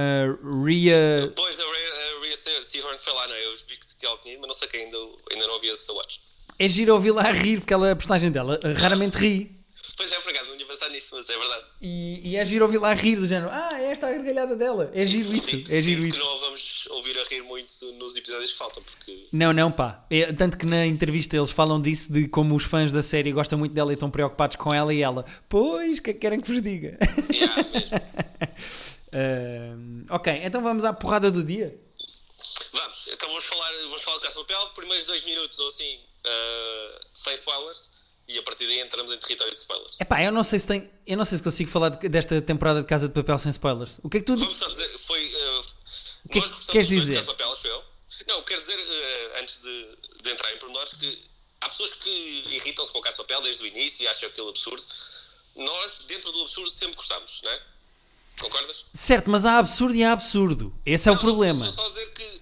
[0.66, 1.28] Ria.
[1.28, 3.46] Depois a Rhea, a Rhea Se- Seahorn foi lá, não é?
[3.46, 4.98] Eu vi que ela tinha, mas não sei que ainda,
[5.32, 6.20] ainda não esse The Watch.
[6.60, 9.57] É giro ouvi-la a rir, porque ela, a personagem dela raramente ri.
[9.98, 11.66] Pois é, por acaso, não ia pensar nisso, mas é verdade.
[11.82, 14.92] E, e é giro ouvi-la a rir, do género, ah, é esta a gargalhada dela.
[14.94, 16.20] É giro isso, Sinto- é giro sinto isso.
[16.20, 20.06] que não vamos ouvir a rir muito nos episódios que faltam, porque Não, não, pá.
[20.10, 23.58] É, tanto que na entrevista eles falam disso, de como os fãs da série gostam
[23.58, 26.40] muito dela e estão preocupados com ela e ela, pois, o que é que querem
[26.40, 26.98] que vos diga?
[27.34, 27.98] yeah, mesmo.
[29.14, 31.76] Ahm, ok, então vamos à porrada do dia.
[32.74, 35.96] Vamos, então vamos falar, vamos falar do Caso de Papel, primeiros dois minutos ou assim,
[35.96, 37.90] uh, sem spoilers,
[38.28, 40.00] e a partir daí entramos em território de spoilers.
[40.00, 42.82] Epá, eu não sei se tem, eu não sei se consigo falar de- desta temporada
[42.82, 44.00] de Casa de Papel sem spoilers.
[44.04, 45.28] O que é que tu Vamos só dizer, foi.
[45.34, 45.62] Uh,
[46.26, 47.14] O que é nós queres dizer?
[47.16, 47.84] Caso de Papel, acho eu.
[48.28, 49.88] Não, quero dizer, uh, antes de,
[50.24, 51.24] de entrar em pormenores, que
[51.62, 52.10] há pessoas que
[52.50, 54.84] irritam-se com o Caso de Papel desde o início e acham aquilo absurdo.
[55.56, 57.62] Nós, dentro do absurdo, sempre gostamos, não é?
[58.42, 58.86] Concordas?
[58.94, 60.76] Certo, mas há absurdo e há absurdo.
[60.86, 61.72] Esse é o Não, problema.
[61.72, 62.42] Só só dizer que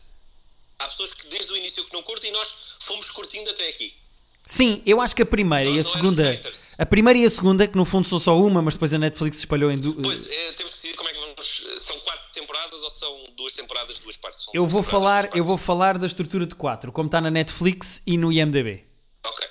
[0.79, 2.49] há pessoas que desde o início que não curtem e nós
[2.81, 3.95] fomos curtindo até aqui.
[4.47, 6.41] Sim, eu acho que a primeira e a Nós segunda.
[6.77, 9.37] A primeira e a segunda, que no fundo são só uma, mas depois a Netflix
[9.39, 9.95] espalhou em duas.
[10.01, 11.65] Pois, é, temos que decidir como é que vamos.
[11.85, 14.43] São quatro temporadas ou são duas temporadas, duas partes?
[14.43, 18.01] São Eu vou falar, eu vou falar da estrutura de quatro, como está na Netflix
[18.05, 18.83] e no IMDb.
[19.25, 19.47] Ok,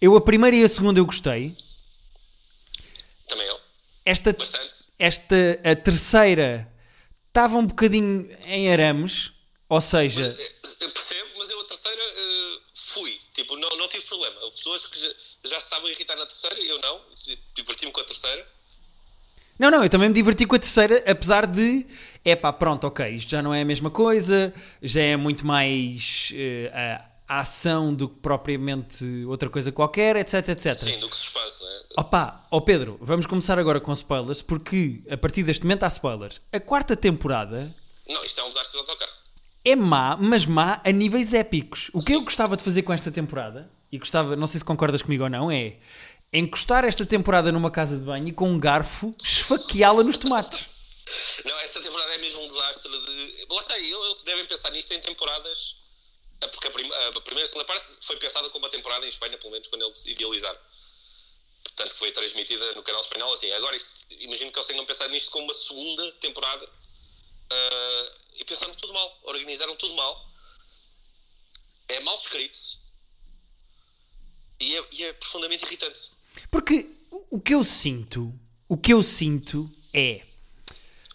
[0.00, 1.56] Eu a primeira e a segunda eu gostei.
[3.28, 3.58] também eu.
[4.04, 4.74] Esta, Bastante.
[4.98, 6.72] esta a terceira
[7.28, 9.32] estava um bocadinho em arames,
[9.68, 13.18] ou seja, Eh, Eu percebo, mas eu a terceira eh, fui.
[13.36, 14.34] Tipo, não, não tive problema.
[14.40, 15.08] Houve pessoas que já,
[15.44, 17.02] já se estavam a irritar na terceira, eu não.
[17.54, 18.48] Diverti-me com a terceira.
[19.58, 21.86] Não, não, eu também me diverti com a terceira, apesar de.
[22.24, 26.32] É pá, pronto, ok, isto já não é a mesma coisa, já é muito mais
[26.34, 26.70] eh,
[27.28, 30.78] a, ação do que propriamente outra coisa qualquer, etc, etc.
[30.78, 31.82] Sim, do que suspense, não é?
[31.98, 36.40] Opa, ó Pedro, vamos começar agora com spoilers, porque a partir deste momento há spoilers.
[36.52, 37.74] A quarta temporada
[38.08, 39.25] Não, isto é um desastre de autocarro.
[39.66, 41.90] É má, mas má a níveis épicos.
[41.92, 45.02] O que eu gostava de fazer com esta temporada, e gostava, não sei se concordas
[45.02, 45.76] comigo ou não, é
[46.32, 50.66] encostar esta temporada numa casa de banho e com um garfo esfaqueá-la nos tomates.
[51.44, 53.46] Não, esta temporada é mesmo um desastre de.
[53.48, 55.76] Lá está, eles devem pensar nisto em temporadas.
[56.38, 59.08] Porque a, prim- a primeira e a segunda parte foi pensada como uma temporada em
[59.08, 60.58] Espanha, pelo menos quando eles idealizaram.
[61.64, 63.50] Portanto, que foi transmitida no canal espanhol assim.
[63.52, 66.68] Agora, isto, imagino que eles tenham pensado nisto como uma segunda temporada
[67.50, 69.20] ah, e pensaram tudo mal.
[69.24, 70.26] Organizaram tudo mal.
[71.88, 72.58] É mal escrito
[74.60, 76.10] e é, e é profundamente irritante.
[76.50, 76.90] Porque
[77.30, 78.32] o que eu sinto,
[78.68, 80.22] o que eu sinto é.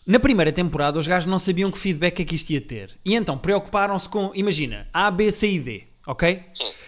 [0.05, 2.97] Na primeira temporada os gajos não sabiam que feedback é que isto ia ter.
[3.05, 6.43] E então preocuparam-se com, imagina, A, B, C e D, ok?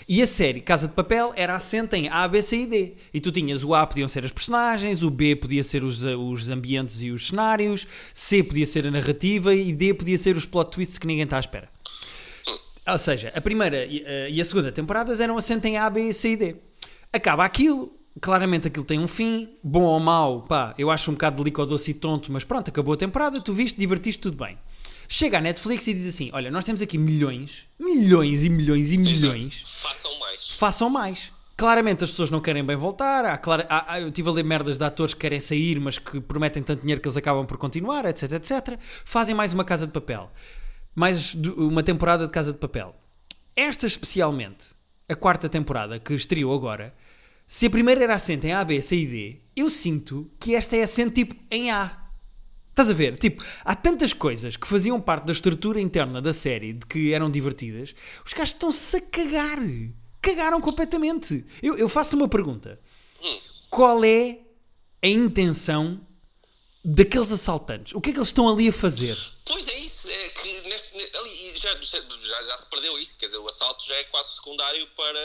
[0.07, 2.93] E a série Casa de Papel era assente em A, B, C e D.
[3.13, 6.49] E tu tinhas o A podiam ser as personagens, o B podia ser os, os
[6.49, 10.71] ambientes e os cenários, C podia ser a narrativa e D podia ser os plot
[10.71, 11.69] twists que ninguém está à espera.
[12.85, 16.11] Ou seja, a primeira e a- e a segunda temporadas eram assentes em A, B,
[16.11, 16.55] C e D.
[17.13, 21.37] Acaba aquilo, claramente aquilo tem um fim, bom ou mau, pá, eu acho um bocado
[21.37, 24.57] de líquido doce e tonto, mas pronto, acabou a temporada, tu viste, divertiste, tudo bem.
[25.07, 28.97] Chega à Netflix e diz assim: olha, nós temos aqui milhões, milhões e milhões e
[28.97, 30.49] milhões, Façam mais.
[30.51, 31.33] façam mais.
[31.55, 33.25] Claramente as pessoas não querem bem voltar.
[33.25, 36.19] Há, clara- há- eu estive a ler merdas de atores que querem sair, mas que
[36.19, 38.79] prometem tanto dinheiro que eles acabam por continuar, etc, etc.
[39.05, 40.31] Fazem mais uma casa de papel.
[40.95, 42.95] Mais uma temporada de casa de papel.
[43.55, 44.65] Esta especialmente,
[45.07, 46.93] a quarta temporada que estreou agora,
[47.45, 50.75] se a primeira era assente em A, B, C e D, eu sinto que esta
[50.75, 52.02] é assente tipo em A.
[52.73, 53.15] Estás a ver?
[53.17, 57.29] Tipo, há tantas coisas que faziam parte da estrutura interna da série de que eram
[57.29, 57.93] divertidas,
[58.25, 59.59] os gajos estão-se a cagar.
[60.19, 61.45] Cagaram completamente.
[61.61, 62.79] Eu, eu faço-te uma pergunta:
[63.69, 64.39] qual é
[65.03, 66.01] a intenção
[66.83, 67.93] daqueles assaltantes?
[67.93, 69.17] O que é que eles estão ali a fazer?
[69.45, 72.01] Pois é isso, é que neste, ne- ali já, já,
[72.47, 75.19] já, se perdeu isso, quer dizer, o assalto já é quase secundário para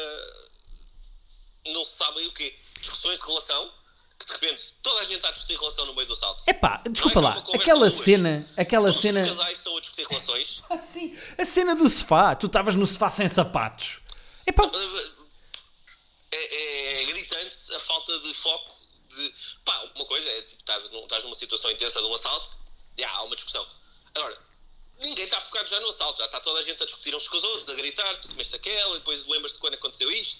[1.73, 2.55] não se sabe o quê.
[2.81, 3.71] Discussões de relação
[4.19, 6.43] que de repente toda a gente está a discutir relação no meio do assalto.
[6.47, 9.23] Epá, desculpa Não é que é lá, aquela cena, aquela Todos cena.
[9.23, 10.63] os casais estão a discutir relações.
[10.71, 14.01] Ah, sim, a cena do sofá, tu estavas no sofá sem sapatos.
[14.47, 14.65] Epá,
[16.31, 18.75] É, é gritante a falta de foco
[19.09, 19.35] de.
[19.65, 22.51] Pá, uma coisa é tipo, estás, estás numa situação intensa de um assalto,
[22.99, 23.67] já há uma discussão.
[24.15, 24.37] Agora,
[24.99, 27.37] ninguém está focado já no assalto, já está toda a gente a discutir uns com
[27.37, 30.39] os outros, a gritar, tu comeste aquela, e depois lembras-te quando aconteceu isto.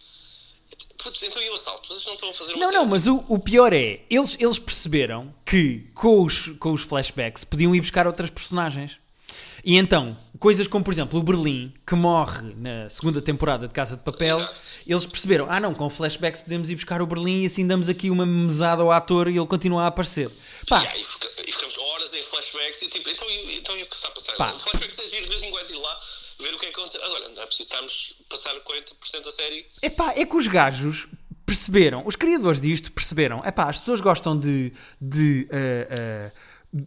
[1.03, 1.89] Putz, então e o assalto?
[1.89, 4.37] Vocês não estão a fazer uma Não, cena não, mas o, o pior é, eles,
[4.39, 8.99] eles perceberam que com os, com os flashbacks podiam ir buscar outras personagens.
[9.65, 13.97] E então, coisas como, por exemplo, o Berlim, que morre na segunda temporada de Casa
[13.97, 14.61] de Papel, Exato.
[14.87, 18.09] eles perceberam, ah não, com flashbacks podemos ir buscar o Berlim e assim damos aqui
[18.11, 20.31] uma mesada ao ator e ele continua a aparecer.
[20.69, 23.87] Pá, Yeah, e, fica- e ficamos horas em flashbacks e tipo, então, então e o
[23.87, 24.33] que está a passar?
[24.37, 24.53] Pá.
[24.59, 26.01] Flashbacks é giro de vez em quando ir lá
[26.41, 27.05] ver o que é que aconteceu.
[27.05, 29.67] Agora, não é preciso estarmos passar 40% da série.
[29.83, 31.09] Epá, é que os gajos
[31.45, 34.71] perceberam, os criadores disto perceberam, epá, as pessoas gostam de,
[35.01, 36.33] de eh, eh,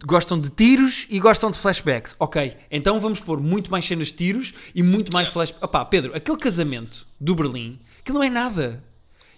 [0.05, 2.15] gostam de tiros e gostam de flashbacks.
[2.19, 5.67] Ok, então vamos pôr muito mais cenas de tiros e muito mais flashbacks.
[5.67, 8.83] Epá, Pedro, aquele casamento do Berlim, que não é nada.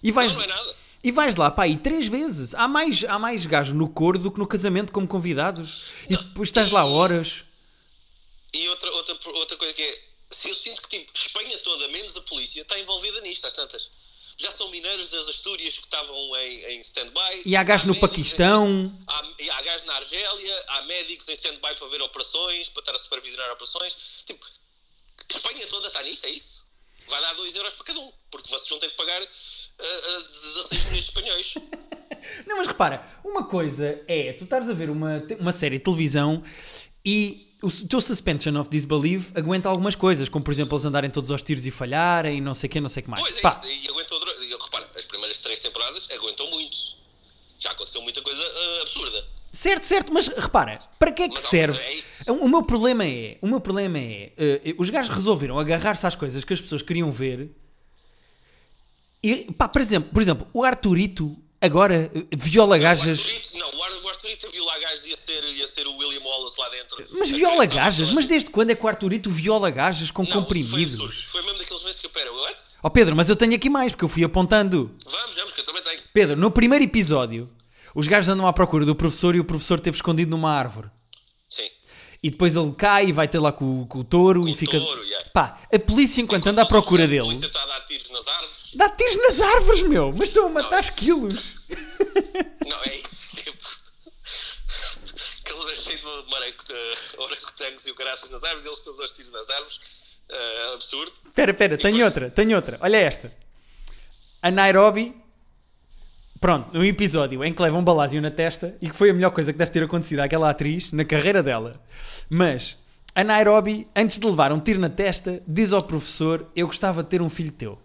[0.02, 0.74] E vais, Não, não é nada.
[1.02, 2.54] e vais lá, pá, e três vezes.
[2.54, 5.86] Há mais, há mais gajos no coro do que no casamento como convidados.
[6.06, 7.44] E depois estás lá horas.
[8.54, 10.00] E outra, outra, outra coisa que é,
[10.44, 13.90] eu sinto que tipo, Espanha toda, menos a polícia, está envolvida nisto, às tantas.
[14.38, 17.42] Já são mineiros das Astúrias que estavam em, em stand-by.
[17.44, 18.96] E há gajos Há no Paquistão.
[19.08, 22.94] Há, e há gajos na Argélia, há médicos em stand-by para ver operações, para estar
[22.94, 23.96] a supervisionar operações.
[24.24, 24.46] Tipo,
[25.28, 26.64] Espanha toda está nisso, é isso?
[27.08, 29.28] Vai dar 2 euros para cada um, porque vocês vão ter que pagar ah,
[29.80, 31.54] ah, 16 milhões de espanhóis.
[32.46, 36.42] Não, mas repara, uma coisa é tu estares a ver uma, uma série de televisão
[37.04, 41.30] e o teu suspension of disbelief aguenta algumas coisas, como por exemplo eles andarem todos
[41.30, 43.22] aos tiros e falharem e não sei o que, não sei o que mais.
[43.22, 44.18] Pois é, Pá, isso, e aguentou.
[44.64, 46.76] Repara, as primeiras três temporadas aguentam muito.
[47.58, 49.24] Já aconteceu muita coisa ah, absurda.
[49.52, 51.78] certo, certo, mas repara, para que é que Mas, serve?
[51.80, 52.32] é isso.
[52.32, 56.44] O meu problema é, o meu problema é, eh, os gajos resolveram agarrar-se às coisas
[56.44, 57.50] que as pessoas queriam ver
[59.22, 63.83] e, pá, por exemplo, por exemplo, o Arturito agora viola gajas, Arturito, não, o Ar-
[63.83, 63.83] o
[64.24, 67.06] Arturito viu lá gajos ia ser, ia ser o William Wallace lá dentro.
[67.12, 70.30] mas A viola gajas, mas desde quando é que o Arturito viola gajas com Não,
[70.32, 70.94] Foi, comprimidos?
[70.94, 71.12] absurdo.
[71.30, 72.62] foi mesmo daqueles meses que eu, pera, what?
[72.82, 74.94] Ó Pedro, mas eu tenho aqui mais, porque eu fui apontando.
[75.04, 76.00] Vamos, vamos, que eu também tenho.
[76.12, 77.50] Pedro, no primeiro episódio,
[77.94, 80.88] os gajos andam à procura do professor e o professor esteve escondido numa árvore.
[81.50, 81.68] Sim.
[82.22, 84.80] E depois ele cai e vai ter lá com, com o touro e o fica.
[84.80, 85.26] touro, yeah.
[85.34, 88.26] Pá, a polícia, enquanto anda à procura A dele, polícia está a dar tiros nas
[88.26, 88.70] árvores.
[88.74, 90.12] dá tiros nas árvores, meu!
[90.16, 91.52] Mas estão a matar esquilos.
[92.66, 93.13] Não, é isso.
[95.72, 95.80] Tipo.
[95.80, 99.48] Aquele cheio de maracu- orangotangos e o caraças nas árvores, eles todos aos tiros nas
[99.50, 99.80] árvores.
[100.28, 101.12] Eh, absurdo.
[101.26, 102.78] Espera, espera, tenho depois- outra, tenho outra.
[102.80, 103.32] Olha esta.
[104.42, 105.14] A Nairobi.
[106.40, 109.30] Pronto, um episódio em que leva um balásio na testa e que foi a melhor
[109.30, 111.80] coisa que deve ter acontecido àquela atriz na carreira dela.
[112.28, 112.76] Mas
[113.14, 117.08] a Nairobi, antes de levar um tiro na testa, diz ao professor: Eu gostava de
[117.08, 117.78] ter um filho teu.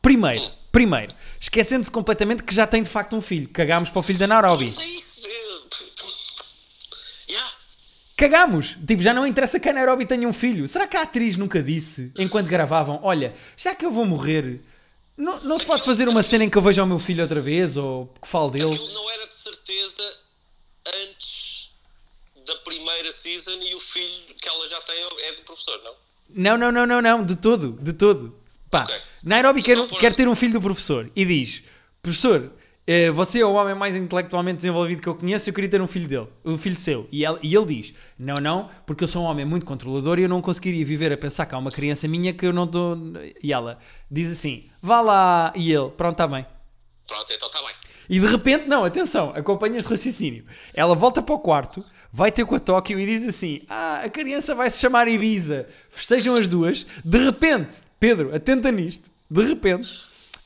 [0.00, 3.48] Primeiro, primeiro, esquecendo-se completamente que já tem de facto um filho.
[3.48, 4.66] Cagámos para o filho da Nairobi.
[4.66, 5.14] Mas é isso.
[8.16, 8.76] Cagámos!
[8.86, 10.68] Tipo, já não interessa que a Nairobi tenha um filho.
[10.68, 14.60] Será que a atriz nunca disse, enquanto gravavam, olha, já que eu vou morrer,
[15.16, 17.40] não, não se pode fazer uma cena em que eu veja o meu filho outra
[17.40, 18.72] vez, ou que fale dele?
[18.72, 20.16] Aquilo não era de certeza
[20.86, 21.70] antes
[22.46, 25.94] da primeira season e o filho que ela já tem é do professor, não?
[26.30, 28.36] Não, não, não, não, não, de todo, de todo.
[28.70, 28.96] Pá, Ok.
[29.22, 31.62] Nairobi quer, quer ter um filho do professor e diz,
[32.02, 32.52] professor,
[33.14, 36.06] você é o homem mais intelectualmente desenvolvido que eu conheço, eu queria ter um filho
[36.06, 37.08] dele, um filho seu.
[37.10, 40.22] E ele, e ele diz, não, não, porque eu sou um homem muito controlador e
[40.22, 42.98] eu não conseguiria viver a pensar que há uma criança minha que eu não estou...
[43.42, 43.78] E ela
[44.10, 46.44] diz assim, vá lá, e ele, pronto, está bem.
[47.06, 47.74] Pronto, então está bem.
[48.08, 50.44] E de repente, não, atenção, acompanha este raciocínio.
[50.72, 54.08] Ela volta para o quarto, vai ter com a Tóquio e diz assim: Ah, a
[54.08, 55.66] criança vai se chamar Ibiza.
[55.88, 56.86] Festejam as duas.
[57.04, 59.10] De repente, Pedro, atenta nisto.
[59.30, 59.90] De repente,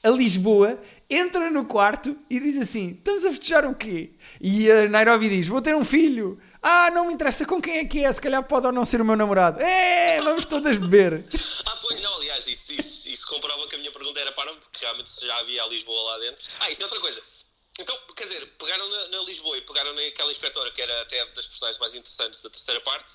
[0.03, 4.13] a Lisboa entra no quarto e diz assim: Estamos a festejar o quê?
[4.41, 6.41] E a Nairobi diz: Vou ter um filho.
[6.63, 9.01] Ah, não me interessa com quem é que é, se calhar pode ou não ser
[9.01, 9.61] o meu namorado.
[9.61, 11.25] É, vamos todas beber.
[11.65, 14.79] Ah, pois não, aliás, isso, isso, isso comprova que a minha pergunta era para porque
[14.81, 16.45] realmente já havia a Lisboa lá dentro.
[16.61, 17.23] Ah, isso é outra coisa.
[17.79, 21.47] Então, quer dizer, pegaram na, na Lisboa e pegaram naquela inspetora que era até das
[21.47, 23.13] personagens mais interessantes da terceira parte,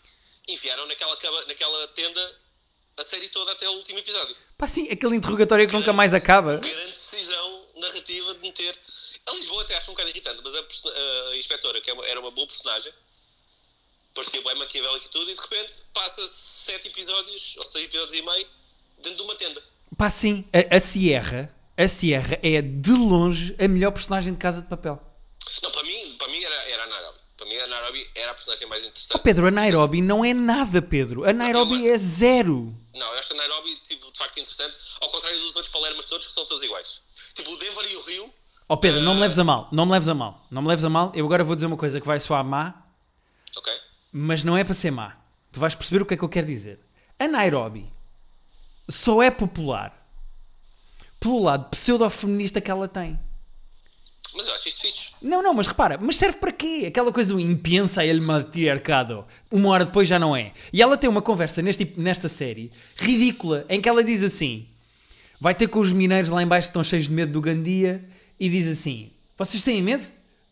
[0.47, 2.39] enfiaram naquela, naquela tenda
[2.97, 4.35] a série toda até o último episódio.
[4.63, 6.55] Pá, sim, aquele interrogatório que nunca mais acaba.
[6.55, 8.73] Grande decisão narrativa de meter.
[9.25, 12.31] A Lisboa até acho um bocado irritante, mas a, a inspetora, que é era uma
[12.31, 12.93] boa personagem,
[14.15, 18.21] parecia bem maquiavélica e tudo, e de repente passa sete episódios, ou seis episódios e
[18.21, 18.47] meio,
[19.03, 19.61] dentro de uma tenda.
[19.97, 24.61] Pá, sim, a, a Sierra, a Sierra é de longe a melhor personagem de Casa
[24.61, 24.97] de Papel.
[25.61, 27.19] Não, para mim, para mim era, era a Nairobi.
[27.35, 29.23] Para mim a Nairobi era a personagem mais Oh, interessante.
[29.23, 31.25] Pedro, a Nairobi não é nada, Pedro.
[31.27, 32.81] A Nairobi é zero.
[32.93, 36.27] Não, eu acho a Nairobi, tipo, de facto interessante, ao contrário dos outros Palermas todos,
[36.27, 37.01] que são todos iguais.
[37.33, 38.33] Tipo, o Denver e o Rio,
[38.69, 39.67] Ó Pedro, não me leves a mal.
[39.71, 40.45] Não me leves a mal.
[40.49, 41.11] Não me leves a mal.
[41.13, 42.73] Eu agora vou dizer uma coisa que vai soar má,
[43.55, 43.73] ok?
[44.11, 45.17] mas não é para ser má.
[45.51, 46.79] Tu vais perceber o que é que eu quero dizer.
[47.19, 47.91] A Nairobi
[48.89, 49.99] só é popular
[51.19, 53.19] pelo lado pseudo-feminista que ela tem.
[54.33, 55.12] Mas eu acho isto fixe.
[55.23, 56.83] Não, não, mas repara, mas serve para quê?
[56.85, 59.23] Aquela coisa do impensa el matriarcado.
[59.49, 60.51] Uma hora depois já não é.
[60.73, 64.67] E ela tem uma conversa neste, nesta série ridícula em que ela diz assim:
[65.39, 68.03] vai ter com os mineiros lá em baixo que estão cheios de medo do Gandia
[68.37, 70.03] e diz assim: vocês têm medo?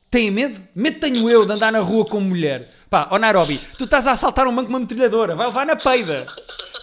[0.10, 0.62] Têm medo?
[0.74, 2.70] Medo tenho eu de andar na rua como mulher.
[2.90, 5.76] Pá, ó Nairobi, tu estás a assaltar um banco com uma metralhadora, vai levar na
[5.76, 6.26] peida.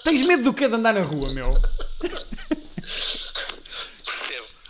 [0.05, 1.53] Tens medo do quê de andar na rua, meu?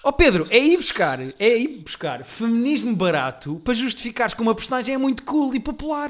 [0.09, 4.95] Ó Pedro, é ir buscar, é ir buscar feminismo barato para justificares que uma personagem
[4.95, 6.09] é muito cool e popular.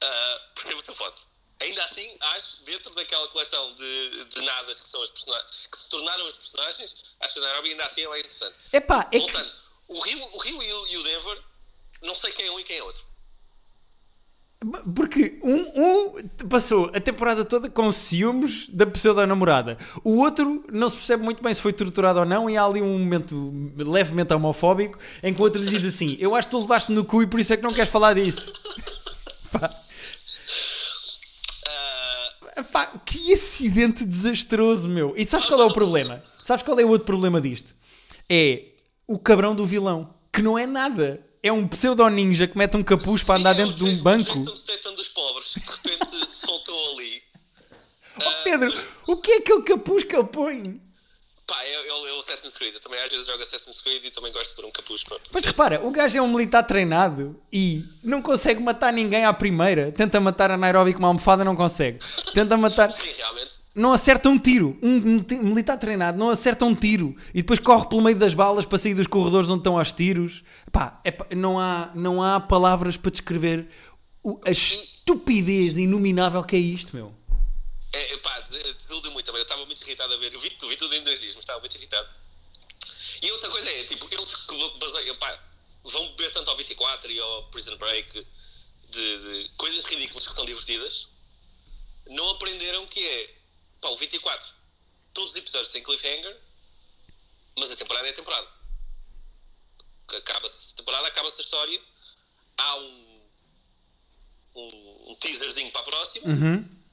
[0.00, 1.26] Ah, percebo o teu ponto.
[1.60, 5.88] Ainda assim, acho, dentro daquela coleção de, de nadas que são as personagens, que se
[5.90, 8.56] tornaram os personagens, acho que a Nairobi ainda assim ela é interessante.
[8.72, 9.52] Epá, é que...
[9.88, 11.42] O Rio, o Rio e o Denver,
[12.00, 13.04] não sei quem é um e quem é outro.
[14.94, 19.78] Porque um, um passou a temporada toda com ciúmes da pseudo-namorada.
[20.02, 22.82] O outro não se percebe muito bem se foi torturado ou não, e há ali
[22.82, 26.60] um momento levemente homofóbico em que o outro lhe diz assim: Eu acho que tu
[26.60, 28.52] levaste no cu e por isso é que não queres falar disso.
[29.52, 29.70] Pá,
[32.58, 35.14] Ah, pá, que acidente desastroso, meu.
[35.16, 36.20] E sabes qual é o problema?
[36.42, 37.72] Sabes qual é o outro problema disto?
[38.28, 38.64] É
[39.06, 41.24] o cabrão do vilão, que não é nada.
[41.42, 44.34] É um pseudo-ninja que mete um capuz para andar sim, dentro de um banco.
[44.38, 47.22] Jason Statham dos pobres, de repente se soltou ali.
[48.20, 48.72] Oh, Pedro,
[49.06, 50.80] o que é aquele capuz que ele põe?
[51.46, 52.74] Pá, é, é, o- é o Assassin's Creed.
[52.74, 55.02] Eu também às vezes jogo Assassin's Creed e também gosto de pôr um capuz.
[55.04, 55.16] Pá.
[55.32, 59.92] Mas repara, o gajo é um militar treinado e não consegue matar ninguém à primeira.
[59.92, 62.00] Tenta matar a Nairobi com uma almofada, não consegue.
[62.34, 62.90] Tenta matar.
[62.90, 63.57] Sim, realmente.
[63.78, 64.78] Não acerta um tiro.
[64.82, 68.64] Um mili- militar treinado não acerta um tiro e depois corre pelo meio das balas
[68.66, 70.42] para sair dos corredores onde estão aos tiros.
[70.72, 73.68] Pá, é não, há, não há palavras para descrever
[74.22, 77.14] o- a estupidez inominável que é isto, meu.
[77.92, 79.40] É, pá, des- desiludiu muito também.
[79.40, 80.32] Eu estava muito irritado a ver.
[80.34, 82.08] Eu vi, vi tudo em dois dias, mas estava muito irritado.
[83.22, 84.28] E outra coisa é, tipo, eles
[84.78, 85.38] baseiam, pá,
[85.84, 88.26] vão beber tanto ao 24 e ao Prison Break
[88.90, 91.08] de, de coisas ridículas que são divertidas,
[92.08, 93.30] não aprenderam que é,
[93.80, 94.48] pá, o 24,
[95.14, 96.36] todos os episódios têm cliffhanger,
[97.56, 98.48] mas a temporada é a temporada.
[100.08, 101.80] Acaba-se a temporada, acaba-se a história,
[102.56, 103.30] há um,
[104.54, 106.26] um, um teaserzinho para a próxima,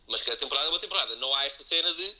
[0.08, 1.16] mas cada temporada é uma temporada.
[1.16, 2.16] Não há esta cena de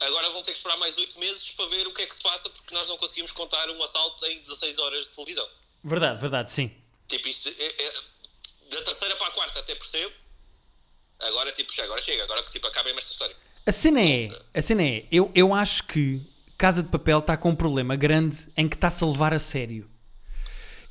[0.00, 2.22] agora vão ter que esperar mais 8 meses para ver o que é que se
[2.22, 5.48] passa porque nós não conseguimos contar um assalto em 16 horas de televisão.
[5.82, 6.70] Verdade, verdade, sim.
[7.08, 8.02] Tipo, isto é, é-
[8.70, 10.14] da terceira para a quarta até percebo.
[11.20, 13.36] Agora, tipo, já agora chega, agora que tipo, acabem esta história.
[13.68, 16.22] A cena é, a cena é, eu, eu acho que
[16.56, 19.86] Casa de Papel está com um problema grande em que está-se a levar a sério.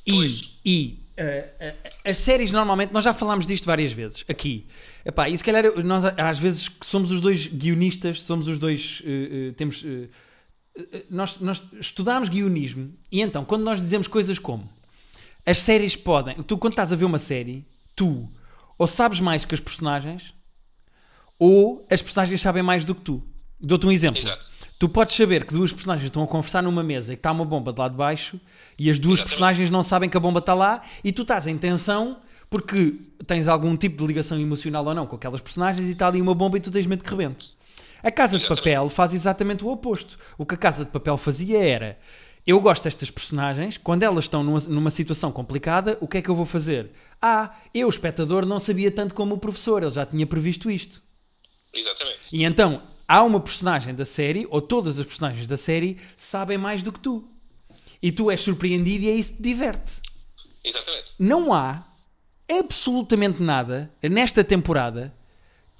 [0.06, 4.68] E, e eh, eh, as séries normalmente, nós já falámos disto várias vezes aqui.
[5.04, 9.02] Epá, e se calhar eu- nós às vezes somos os dois guionistas, somos os dois,
[9.04, 9.84] eh, temos,
[11.10, 14.70] nós, nós estudamos guionismo e então quando nós dizemos coisas como
[15.44, 18.30] as séries podem, tu quando estás a ver uma série, tu
[18.78, 20.32] ou sabes mais que as personagens
[21.38, 23.22] ou as personagens sabem mais do que tu.
[23.60, 24.18] Dou-te um exemplo.
[24.18, 24.50] Exato.
[24.78, 27.44] Tu podes saber que duas personagens estão a conversar numa mesa e que está uma
[27.44, 28.40] bomba de lá de baixo
[28.78, 29.28] e as duas Exatamente.
[29.28, 32.94] personagens não sabem que a bomba está lá e tu estás em tensão porque
[33.26, 36.34] tens algum tipo de ligação emocional ou não com aquelas personagens e está ali uma
[36.34, 37.56] bomba e tu tens medo que rebente.
[38.02, 38.46] A Casa de.
[38.46, 40.16] Papel faz exatamente o oposto.
[40.38, 41.98] O que a Casa de Papel fazia era
[42.46, 46.30] eu gosto destas personagens, quando elas estão numa, numa situação complicada, o que é que
[46.30, 46.92] eu vou fazer?
[47.20, 51.02] Ah, eu, espectador, não sabia tanto como o professor, ele já tinha previsto isto.
[51.72, 52.18] Exatamente.
[52.32, 56.82] E então, há uma personagem da série, ou todas as personagens da série, sabem mais
[56.82, 57.28] do que tu.
[58.02, 59.92] E tu és surpreendido e é isso que te diverte.
[60.64, 61.14] Exatamente.
[61.18, 61.84] Não há
[62.50, 65.14] absolutamente nada nesta temporada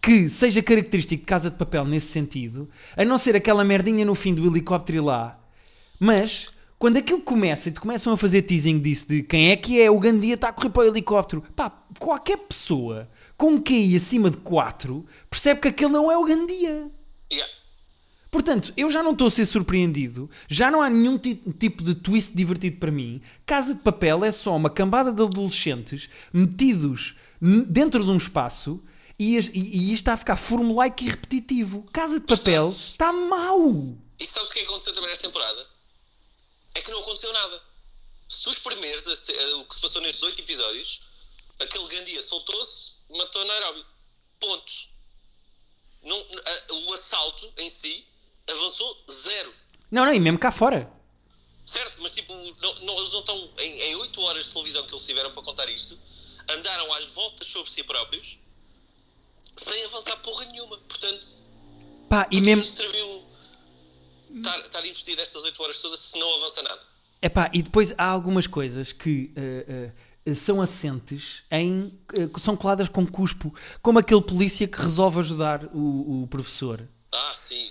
[0.00, 4.14] que seja característico de Casa de Papel nesse sentido, a não ser aquela merdinha no
[4.14, 5.38] fim do helicóptero lá.
[5.98, 6.48] Mas,
[6.78, 9.90] quando aquilo começa e te começam a fazer teasing disso de quem é que é,
[9.90, 14.30] o Gandia está a correr para o helicóptero, pá, qualquer pessoa com um QI acima
[14.30, 16.90] de 4 percebe que aquele não é o Gandia.
[17.32, 17.52] Yeah.
[18.30, 21.94] Portanto, eu já não estou a ser surpreendido, já não há nenhum ti- tipo de
[21.94, 23.22] twist divertido para mim.
[23.46, 27.16] Casa de Papel é só uma cambada de adolescentes metidos
[27.66, 28.82] dentro de um espaço
[29.18, 31.86] e, e- e isto está a ficar formulaico e repetitivo.
[31.92, 33.96] Casa de Papel está mau.
[34.20, 35.66] E sabes o que que aconteceu também nesta temporada?
[36.74, 37.62] É que não aconteceu nada.
[38.28, 38.50] se tu
[39.16, 41.00] se- a- o que se passou nestes oito episódios,
[41.58, 43.86] aquele Gandia soltou-se, matou Nairobi.
[44.38, 44.72] Ponto.
[46.02, 48.06] Não, a- o assalto em si
[48.46, 49.54] avançou zero.
[49.90, 50.92] Não, não, e mesmo cá fora.
[51.64, 53.50] Certo, mas tipo, não, não- eles não estão.
[53.58, 55.98] Em, 8 horas de televisão que eles tiveram para contar isto,
[56.50, 58.36] andaram às voltas sobre si próprios
[59.56, 60.78] sem avançar porra nenhuma.
[60.78, 61.26] Portanto,
[62.08, 62.62] Pá, e mesmo.
[62.64, 63.26] serviu
[64.34, 66.80] estar, estar investido estas 8 horas todas se não avança nada.
[67.20, 69.90] Epá, e depois há algumas coisas que eh,
[70.24, 71.98] eh, são assentes em.
[72.14, 73.52] eh, são coladas com cuspo,
[73.82, 76.88] como aquele polícia que resolve ajudar o, o professor.
[77.12, 77.68] Ah, sim.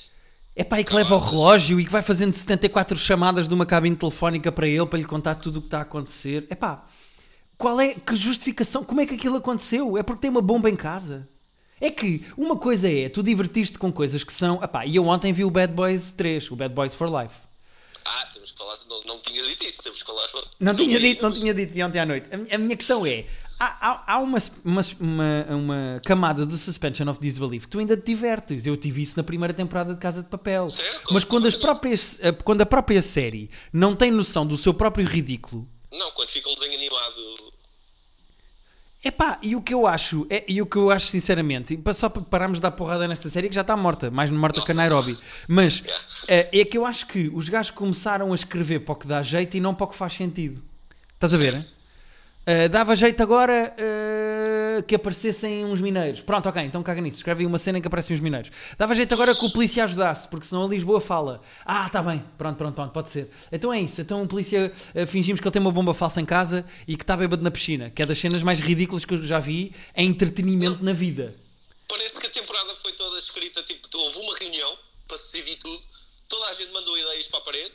[0.55, 3.95] Epá, e que leva o relógio e que vai fazendo 74 chamadas de uma cabine
[3.95, 6.47] telefónica para ele para lhe contar tudo o que está a acontecer.
[6.49, 6.85] Epá,
[7.57, 7.93] qual é.
[7.93, 8.83] Que justificação?
[8.83, 9.97] Como é que aquilo aconteceu?
[9.97, 11.29] É porque tem uma bomba em casa.
[11.79, 14.63] É que uma coisa é tu divertiste com coisas que são.
[14.63, 17.35] Epá, e eu ontem vi o Bad Boys 3, o Bad Boys for Life.
[18.05, 18.75] Ah, temos que falar.
[18.87, 20.25] Não, não tinhas dito isso, temos que falar.
[20.59, 22.29] Não, tinha vi, dito, não tinha dito de ontem à noite.
[22.33, 23.25] A, a minha questão é:
[23.59, 27.97] há, há- há uma, uma, uma, uma camada de suspension of disbelief que tu ainda
[27.97, 28.65] te divertes.
[28.65, 30.69] Eu tive isso na primeira temporada de Casa de Papel.
[30.69, 35.05] Certo, Mas quando, as próprias, quando a própria série não tem noção do seu próprio
[35.05, 35.67] ridículo.
[35.91, 37.53] Não, quando fica um desenho animado.
[39.03, 42.21] Epá, e o que eu acho, é, e o que eu acho sinceramente, só para
[42.23, 45.15] pararmos de dar porrada nesta série que já está morta, mais morta que a Nairobi,
[45.47, 45.83] mas
[46.27, 49.21] é, é que eu acho que os gajos começaram a escrever para o que dá
[49.21, 50.63] jeito e não para o que faz sentido.
[51.13, 51.53] Estás a ver?
[51.55, 51.65] hein?
[52.47, 56.21] Uh, dava jeito agora uh, que aparecessem uns mineiros.
[56.21, 57.17] Pronto, ok, então caga nisso.
[57.17, 58.49] Escreve aí uma cena em que aparecem uns mineiros.
[58.77, 61.41] Dava jeito agora que o polícia ajudasse, porque senão a Lisboa fala.
[61.65, 63.29] Ah, tá bem, pronto, pronto, pronto, pode ser.
[63.51, 63.99] Então é isso.
[63.99, 67.03] Então o polícia uh, fingimos que ele tem uma bomba falsa em casa e que
[67.03, 70.07] está bêbado na piscina, que é das cenas mais ridículas que eu já vi em
[70.07, 71.35] entretenimento na vida.
[71.89, 73.61] Parece que a temporada foi toda escrita.
[73.63, 75.83] Tipo, houve uma reunião para se decidir tudo.
[76.29, 77.73] Toda a gente mandou ideias para a parede.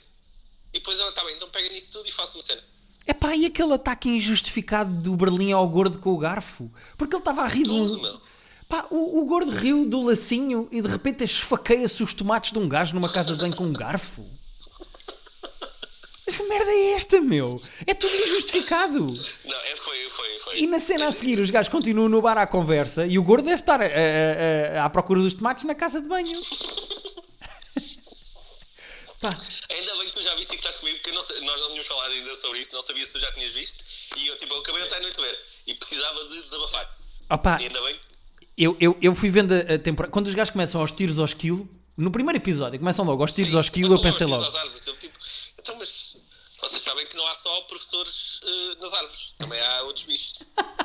[0.73, 2.72] E depois ela, tá bem, então pega nisso tudo e faça uma cena.
[3.07, 6.71] Epá, e aquele ataque injustificado do Berlim ao gordo com o garfo?
[6.97, 8.03] Porque ele estava a rir Tudo, um.
[8.03, 8.21] meu.
[8.69, 12.69] Pá, o, o gordo riu do lacinho e de repente esfaqueia-se os tomates de um
[12.69, 14.25] gajo numa casa de banho com um garfo.
[16.25, 17.61] Mas que merda é esta, meu?
[17.87, 19.01] É tudo injustificado.
[19.05, 20.61] Não, é, foi, foi, foi.
[20.61, 23.45] E na cena a seguir, os gajos continuam no bar à conversa e o gordo
[23.45, 26.41] deve estar a- a- a- à procura dos tomates na casa de banho.
[29.23, 29.31] Pá,
[29.71, 31.69] Ainda bem que tu já viste e que estás comigo, porque eu não nós não
[31.69, 33.85] tínhamos falado ainda sobre isto, não sabia se tu já tinhas visto.
[34.17, 35.39] E eu, tipo, eu acabei até a noite a ver.
[35.67, 36.99] E precisava de desabafar.
[37.31, 38.01] opá, E ainda bem.
[38.59, 40.13] eu, eu, eu fui vendo a, temporada.
[40.13, 43.55] Quando os gajos começam aos tiros ao esquilo, no primeiro episódio, começam logo aos tiros
[43.55, 44.45] ao esquilo, eu pensei logo.
[44.45, 45.17] Árvores, eu, tipo,
[45.57, 46.17] então, mas
[46.61, 50.39] vocês sabem que não há só professores eh, nas árvores, também há outros bichos.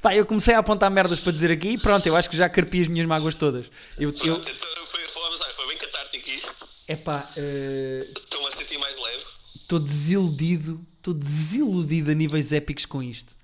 [0.00, 2.48] Pá, eu comecei a apontar merdas para dizer aqui e pronto, eu acho que já
[2.48, 3.66] carpi as minhas mágoas todas.
[3.98, 6.55] Eu, eu, Pronto, então, foi, olha, foi bem catártico isto.
[6.88, 9.24] Epá, eh, Estou-me a sentir mais leve.
[9.56, 13.36] estou desiludido, estou desiludido a níveis épicos com isto.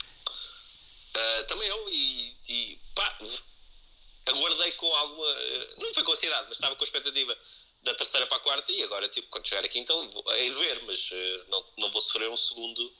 [1.14, 3.18] Uh, também eu, e, e pá,
[4.26, 5.26] aguardei com alguma.
[5.26, 7.36] uh, Não foi com ansiedade, mas estava com a expectativa
[7.84, 10.56] da terceira para a quarta e agora, tipo, quando chegar aqui, então vou, hei de
[10.58, 12.92] ver, mas uh, não, não vou sofrer um segundo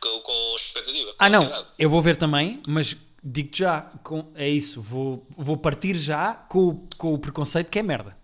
[0.00, 1.10] com, com expectativa.
[1.12, 1.68] com Ah, não, ansiedade.
[1.78, 6.88] eu vou ver também, mas digo-te já, com, é isso, vou, vou partir já com,
[6.96, 8.16] com o preconceito que é merda.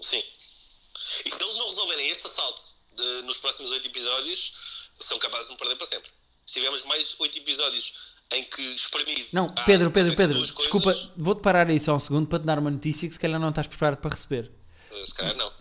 [0.00, 0.22] Sim.
[1.24, 2.62] E se eles não resolverem este assalto
[2.96, 4.52] de- nos próximos oito episódios,
[5.00, 6.10] são capazes de me perder para sempre.
[6.46, 7.92] Se tivermos mais oito episódios
[8.30, 9.28] em que espremido.
[9.32, 12.58] Não, Pedro, Pedro, Pedro, coisas, desculpa, vou-te parar aí só um segundo para te dar
[12.58, 14.50] uma notícia que se calhar não estás preparado para receber.
[14.90, 15.52] uh, Se calhar não.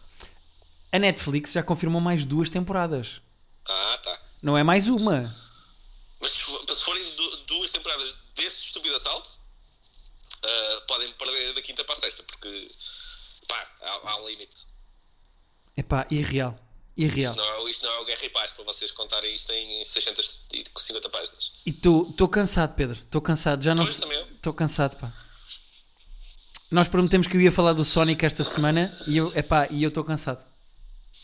[0.91, 3.21] A Netflix já confirmou mais duas temporadas.
[3.65, 4.21] Ah, tá.
[4.41, 5.33] Não é mais uma.
[6.19, 9.29] Mas se for- se forem du- duas temporadas desse estúpido assalto,
[10.43, 12.71] ah, podem perder da quinta para a sexta, porque
[13.47, 14.65] pá, há, há um limite.
[15.75, 16.57] Epá, irreal.
[16.97, 17.33] Irreal.
[17.33, 19.83] Isto não, é, isto não é o Guerra e Paz para vocês contarem isto em
[19.85, 21.51] 650 páginas.
[21.65, 22.97] E estou cansado, Pedro.
[22.97, 23.63] Estou cansado.
[23.63, 24.01] Já não Pois, sei.
[24.03, 24.27] também eu.
[24.31, 25.11] Estou cansado, pá.
[26.69, 29.89] Nós prometemos que eu ia falar do Sonic esta semana e eu epá, e eu
[29.89, 30.45] estou cansado.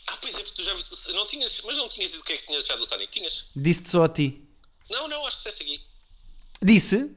[0.06, 0.94] Ah, pois é, porque tu já viste.
[0.94, 3.10] o- Não tinhas, mas não tinhas dito o que é que tinhas deixado do Sonic?
[3.12, 3.44] Tinhas?
[3.54, 4.46] Disse-te só a ti.
[4.90, 5.82] Não, não, acho que disseste aqui.
[6.62, 7.14] Disse?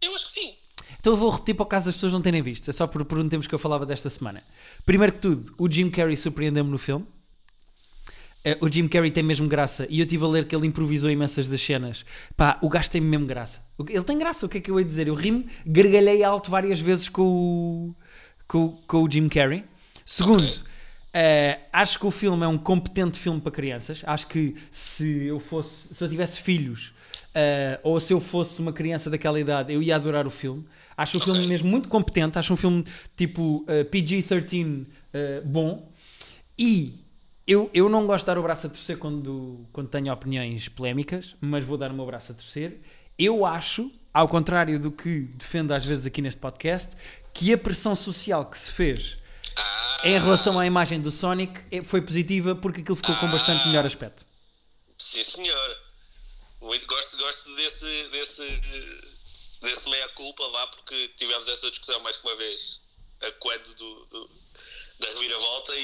[0.00, 0.56] Eu acho que sim.
[1.04, 2.66] Então eu vou repetir para o caso das pessoas não terem visto.
[2.70, 4.42] É só por, por um tempo que eu falava desta semana.
[4.86, 7.04] Primeiro que tudo, o Jim Carrey surpreendeu-me no filme.
[8.42, 9.86] Eh, o Jim Carrey tem mesmo graça.
[9.90, 12.06] E eu estive a ler que ele improvisou imensas das cenas.
[12.38, 13.62] Pá, o gajo tem mesmo graça.
[13.86, 15.06] Ele tem graça, o que é que eu ia dizer?
[15.06, 17.94] Eu ri-me, gargalhei alto várias vezes com o,
[18.48, 19.62] com, com o Jim Carrey.
[20.06, 20.50] Segundo,
[21.12, 24.00] eh, acho que o filme é um competente filme para crianças.
[24.06, 26.94] Acho que se eu fosse, se eu tivesse filhos,
[27.34, 30.64] eh, ou se eu fosse uma criança daquela idade, eu ia adorar o filme.
[30.96, 31.48] Acho o filme Ok.
[31.48, 32.38] mesmo muito competente.
[32.38, 32.84] Acho um filme
[33.16, 35.92] tipo eh, PG-13 eh, bom.
[36.58, 37.00] E
[37.46, 41.34] eu, eu não gosto de dar o braço a torcer quando, quando tenho opiniões polémicas,
[41.40, 42.80] mas vou dar o meu braço a torcer.
[43.18, 46.96] Eu acho, ao contrário do que defendo às vezes aqui neste podcast,
[47.32, 49.18] que a pressão social que se fez
[49.56, 53.66] Ah, em relação à imagem do Sonic é- foi positiva porque aquilo ficou com bastante
[53.68, 54.26] melhor aspecto.
[54.98, 55.76] sim, senhor.
[56.62, 58.40] Muito, gosto gosto desse, desse,
[59.64, 62.80] desse meia-culpa lá, porque tivemos essa discussão mais que uma vez
[63.22, 64.30] a quando do, do-
[65.00, 65.80] da reviravolta e,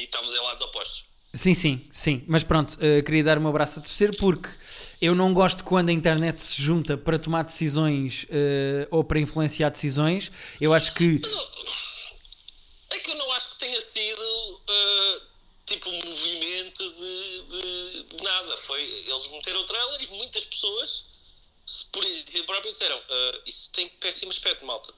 [0.00, 1.04] e estamos em lados opostos.
[1.34, 2.24] Sim, sim, sim.
[2.26, 4.48] Mas pronto, eh, queria dar o meu braço a torcer porque
[5.00, 9.68] eu não gosto quando a internet se junta para tomar decisões eh, ou para influenciar
[9.68, 10.32] decisões.
[10.60, 11.20] Eu acho que.
[12.90, 15.20] É que eu não acho que tenha sido ah,
[15.66, 18.56] tipo um movimento de, de- de nada.
[18.58, 21.04] Foi, eles meteram o trailer e muitas pessoas
[21.92, 22.04] por
[22.46, 24.92] próprio disseram ah, isso tem péssimo aspecto, malta.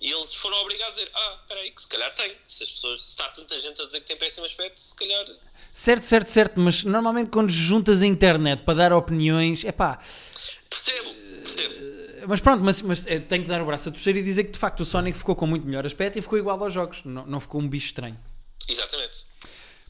[0.00, 2.36] E eles foram obrigados a dizer, ah, espera aí, que se calhar tem.
[2.48, 5.24] Se as pessoas, se está tanta gente a dizer que tem péssimo aspecto, se calhar...
[5.72, 9.98] Certo, certo, certo, mas normalmente quando juntas a internet para dar opiniões, é pá.
[10.68, 12.26] Percebo, percebo.
[12.28, 14.50] Mas pronto, mas, mas eh, tenho que dar o braço a torcer e dizer que
[14.52, 17.02] de facto o Sonic ficou com muito melhor aspecto e ficou igual aos jogos.
[17.04, 18.18] Não, não ficou um bicho estranho.
[18.68, 19.26] Exatamente.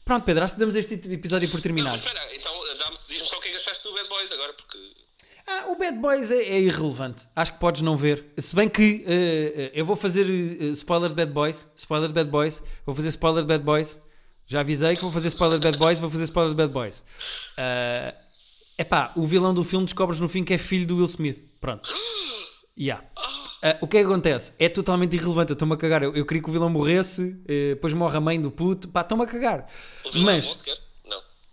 [0.05, 1.97] Pronto, Pedro, acho que damos este episódio por Não, terminado.
[1.97, 4.53] mas espera, então dá-me- diz-me só o que é que achaste do Bad Boys agora,
[4.53, 4.77] porque...
[5.47, 7.27] Ah, o Bad Boys é, é irrelevante.
[7.35, 8.33] Acho que podes não ver.
[8.37, 11.67] Se bem que eh, eu vou fazer eh, spoiler de Bad Boys.
[11.75, 12.63] Spoiler de Bad Boys.
[12.85, 14.01] Vou fazer spoiler de Bad Boys.
[14.47, 15.99] Já avisei que vou fazer spoiler de Bad Boys.
[15.99, 17.03] Vou fazer spoiler de Bad Boys.
[17.57, 18.15] É
[18.77, 21.41] epá, o vilão do filme descobres no fim que é filho do Will Smith.
[21.61, 21.89] Pronto.
[22.77, 23.05] Yeah.
[23.63, 24.53] Ah, o que é que acontece?
[24.59, 25.51] É totalmente irrelevante.
[25.51, 26.03] Eu estou-me a cagar.
[26.03, 27.37] Eu, eu queria que o vilão morresse.
[27.45, 28.87] depois morre a mãe do puto.
[28.87, 29.67] Pá, estou-me a cagar.
[30.05, 30.45] É Mas.
[30.47, 30.73] bom sequer?
[30.73, 30.85] Não.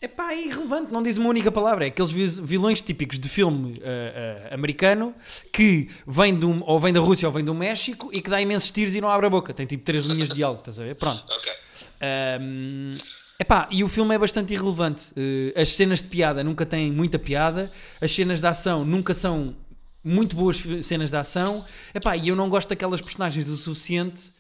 [0.03, 1.85] É pá, é irrelevante, não diz uma única palavra.
[1.85, 5.15] É aqueles vilões típicos de filme ah, ah, americano
[5.53, 8.43] que vem de um, ou vem da Rússia ou vem do México e que dá
[8.43, 9.55] imensos tiros e não abre a boca.
[9.55, 10.97] Tem tipo três linhas de diálogo, estás a ver?
[10.97, 11.23] Pronto.
[11.33, 11.53] Ok.
[12.01, 12.95] Ahm,
[13.39, 15.05] epá, e o filme é bastante irrelevante.
[15.17, 19.55] Eh, as cenas de piada nunca têm muita piada, as cenas de ação nunca são
[20.03, 21.65] muito boas cenas de ação.
[21.95, 24.33] Epá, e eu não gosto daquelas personagens o suficiente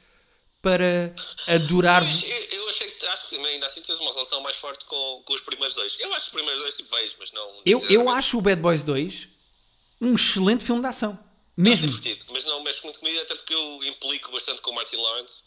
[0.62, 1.12] para
[1.48, 2.02] adorar.
[2.04, 5.34] Eu, eu achei que acho que ainda assim tens uma relação mais forte com, com
[5.34, 5.96] os primeiros dois.
[5.98, 7.60] Eu acho que os primeiros dois tipo vejo, mas não.
[7.66, 9.28] Eu, eu acho o Bad Boys 2
[10.00, 11.18] um excelente filme de ação.
[11.56, 11.86] É Mesmo.
[11.86, 15.42] divertido, mas não mexe muito comigo, até porque eu implico bastante com o Martin Lawrence,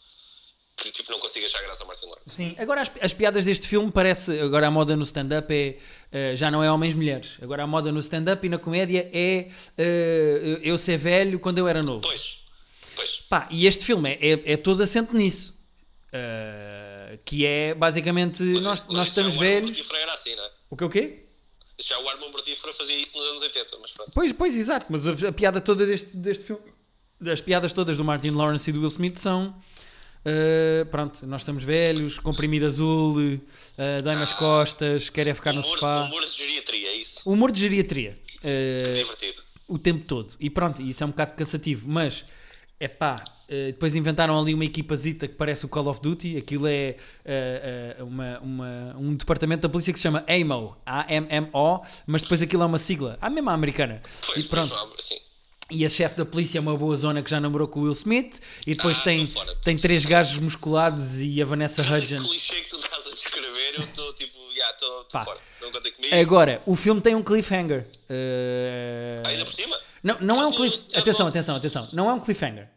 [0.76, 2.34] que tipo não consigo achar graça ao Martin Lawrence.
[2.36, 4.38] Sim, agora as, as piadas deste filme parece.
[4.40, 5.78] Agora a moda no stand-up é.
[6.12, 7.32] eh, já não é homens-mulheres.
[7.42, 9.50] Agora a moda no stand-up e na comédia é.
[9.76, 12.02] eh, eu ser velho quando eu era novo.
[12.02, 12.38] Pois,
[12.96, 13.10] pois.
[13.28, 15.54] Pá, e este filme é, é, é todo assente nisso.
[16.06, 19.90] Uh, que é basicamente Mas nós, mas nós já estamos Armand velhos.
[19.90, 20.50] Era assim, não é?
[20.70, 21.26] O que o quê?
[21.78, 24.12] Já o Armand Mortífero fazia isso nos anos 80, mas pronto.
[24.14, 24.86] Pois, pois, exato.
[24.88, 26.62] Mas a, a piada toda deste, deste filme,
[27.30, 29.48] as piadas todas do Martin Lawrence e do Will Smith são.
[30.24, 35.60] uh, pronto, nós estamos velhos, comprimido azul, uh, dói nas costas, quer é ficar no
[35.60, 36.04] humor, sofá.
[36.04, 37.20] humor de geriatria, é isso?
[37.28, 38.18] Humor de geriatria.
[38.36, 39.42] Uh, Divertido.
[39.68, 40.32] o tempo todo.
[40.40, 42.24] E pronto, isso é um bocado cansativo, mas
[42.78, 43.16] é pá.
[43.48, 46.36] depois inventaram ali uma equipazita que parece o Call of Duty.
[46.36, 51.80] Aquilo é eh, eh, uma, uma- um departamento da polícia que se chama AMO, A-M-M-O,
[52.06, 54.02] mas depois aquilo é uma sigla, a mesma americana.
[54.26, 54.74] Pois, e pronto.
[55.68, 57.92] E a chefe da polícia é uma boa zona que já namorou com o Will
[57.92, 58.40] Smith.
[58.66, 59.54] E depois Ah, tem, fora.
[59.64, 62.20] tem três gajos musculados e a Vanessa Hudgens.
[62.22, 64.05] clichê que tu estás a descrever, eu estou
[64.82, 65.40] estou fora.
[65.60, 66.14] Não contem comigo.
[66.14, 67.86] Agora, o filme tem um cliffhanger.
[68.08, 69.78] Eh, Ainda por cima?
[70.02, 70.86] Não, não é um cliff...
[70.96, 71.88] Atenção, atenção, atenção.
[71.92, 72.68] Não é um cliffhanger.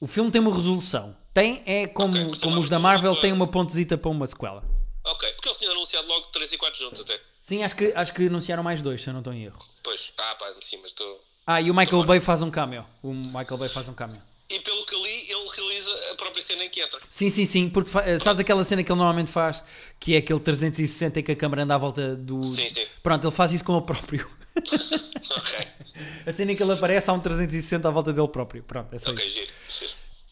[0.00, 1.16] O filme tem uma resolução.
[1.32, 4.64] Tem, é como, Ok, mas como os da Marvel, tem uma pontezita para uma sequela.
[5.04, 7.20] Ok, porque eles tinham anunciado logo 3 e 4 juntos até.
[7.42, 9.58] Sim, acho que, acho que anunciaram mais dois, se eu não estou em erro.
[9.82, 11.20] Pois, ah pá, sim, mas estou.
[11.46, 12.84] Ah, e o Michael Bay faz um cameo.
[13.02, 14.20] O Michael Bay faz um cameo.
[14.50, 16.98] E pelo que li, ele realiza a própria cena em que entra.
[17.08, 19.62] Sim, sim, sim, porque sabes aquela cena que ele normalmente faz,
[20.00, 22.42] que é aquele 360 em que a câmera anda à volta do.
[22.42, 22.84] Sim, sim.
[23.02, 24.28] Pronto, ele faz isso com ele próprio.
[25.30, 25.58] Ok,
[26.26, 28.62] A cena em que ele aparece há um 360 à volta dele próprio.
[28.64, 29.36] Pronto, é só ok, isso.
[29.36, 29.52] giro.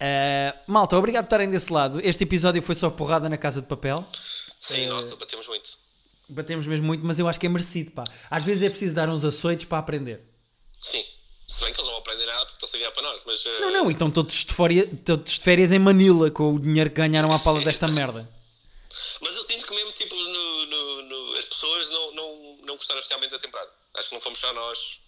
[0.01, 2.01] Uh, malta, obrigado por estarem desse lado.
[2.03, 4.05] Este episódio foi só porrada na casa de papel.
[4.59, 5.71] Sim, Eh, nossa, batemos muito.
[6.29, 8.05] Batemos mesmo muito, mas eu acho que é merecido, pá.
[8.29, 10.21] Às vezes é preciso dar uns açoites para aprender.
[10.81, 11.05] Sim.
[11.49, 13.45] Se bem que eles não vão aprender nada porque estão a para nós, mas.
[13.47, 16.91] eh, Não, não, então todos de, fória- todos de férias em Manila com o dinheiro
[16.91, 18.31] que ganharam à pala desta merda.
[19.21, 23.01] Mas eu sinto que mesmo, tipo, no, no- no- as pessoas não, não, não gostaram
[23.01, 23.71] especialmente da temporada.
[23.95, 25.01] Acho que não fomos só nós,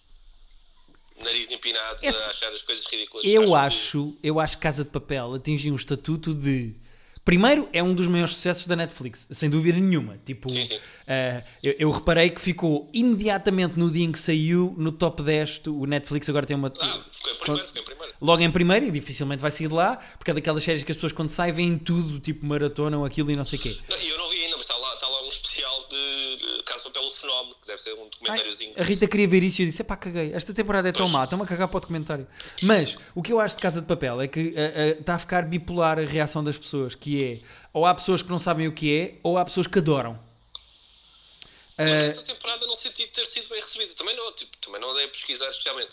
[1.23, 3.25] nariz empinados, Esse- a achar as coisas ridículas.
[3.25, 6.75] Eu acho, eu acho que Casa de Papel atingiu um estatuto de
[7.23, 10.17] Primeiro, é um dos maiores sucessos da Netflix, sem dúvida nenhuma.
[10.25, 10.79] Tipo, Sim, sim.
[11.05, 15.59] eh, eu, eu reparei que ficou imediatamente no dia em que saiu no top 10.
[15.59, 16.73] do- O Netflix agora tem uma.
[16.81, 18.13] Ah, ficou em primeiro, ficou em primeiro.
[18.19, 20.97] Logo em primeiro e dificilmente vai sair de lá, porque é daquelas séries que as
[20.97, 23.77] pessoas quando saem veem tudo, tipo maratonam aquilo e não sei o quê.
[23.87, 24.75] Não, eu não vi ainda, mas está
[25.31, 28.73] especial de de Papel o Fenómeno, que deve ser um documentáriozinho.
[28.77, 30.33] A Rita queria ver isso e eu disse: pá, caguei.
[30.33, 31.11] Esta temporada é tão Pois.
[31.11, 32.27] má, estão-me a cagar para o documentário.
[32.61, 35.19] Mas o que eu acho de Casa de Papel é que eh, eh, está a
[35.19, 37.39] ficar bipolar a reação das pessoas, que é
[37.73, 40.19] ou há pessoas que não sabem o que é, ou há pessoas que adoram.
[41.77, 43.93] Mas Eh, esta temporada não senti ter sido bem recebida.
[43.95, 45.91] Também não, tipo, também não andei a pesquisar especialmente.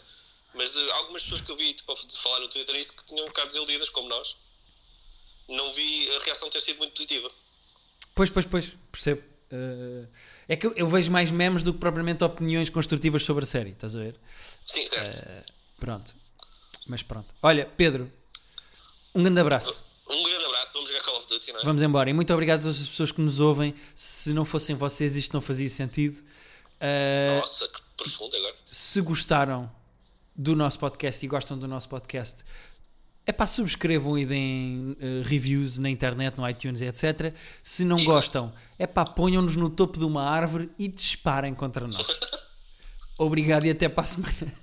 [0.54, 3.24] Mas eh, algumas pessoas que eu vi tipo, a falar no Twitter isso que tinham
[3.24, 4.36] um bocado desiludidas, como nós.
[5.48, 7.30] Não vi a reação ter sido muito positiva.
[8.18, 9.22] Pois, pois, pois, percebo.
[9.48, 10.04] Eh,
[10.48, 13.70] é que eu, eu vejo mais memes do que propriamente opiniões construtivas sobre a série,
[13.70, 14.16] estás a ver?
[14.66, 15.24] Sim, certo.
[15.24, 15.44] Eh,
[15.78, 16.16] pronto.
[16.88, 17.32] Mas pronto.
[17.40, 18.10] Olha, Pedro,
[19.14, 19.84] um grande abraço.
[20.10, 21.64] Um grande abraço, vamos jogar Call of Duty, não é?
[21.64, 22.10] Vamos embora.
[22.10, 23.72] E muito obrigado a todas as pessoas que nos ouvem.
[23.94, 26.16] Se não fossem vocês, isto não fazia sentido.
[26.80, 28.54] Uh, Nossa, que profundo agora.
[28.64, 29.70] se gostaram
[30.34, 32.44] do nosso podcast e gostam do nosso podcast,
[33.28, 37.34] é pá, subscrevam e deem uh, reviews na internet, no iTunes, etc.
[37.62, 38.10] Se não Exato.
[38.10, 42.06] gostam, é pá, ponham-nos no topo de uma árvore e disparem contra nós.
[43.18, 44.54] Obrigado e até para a semana.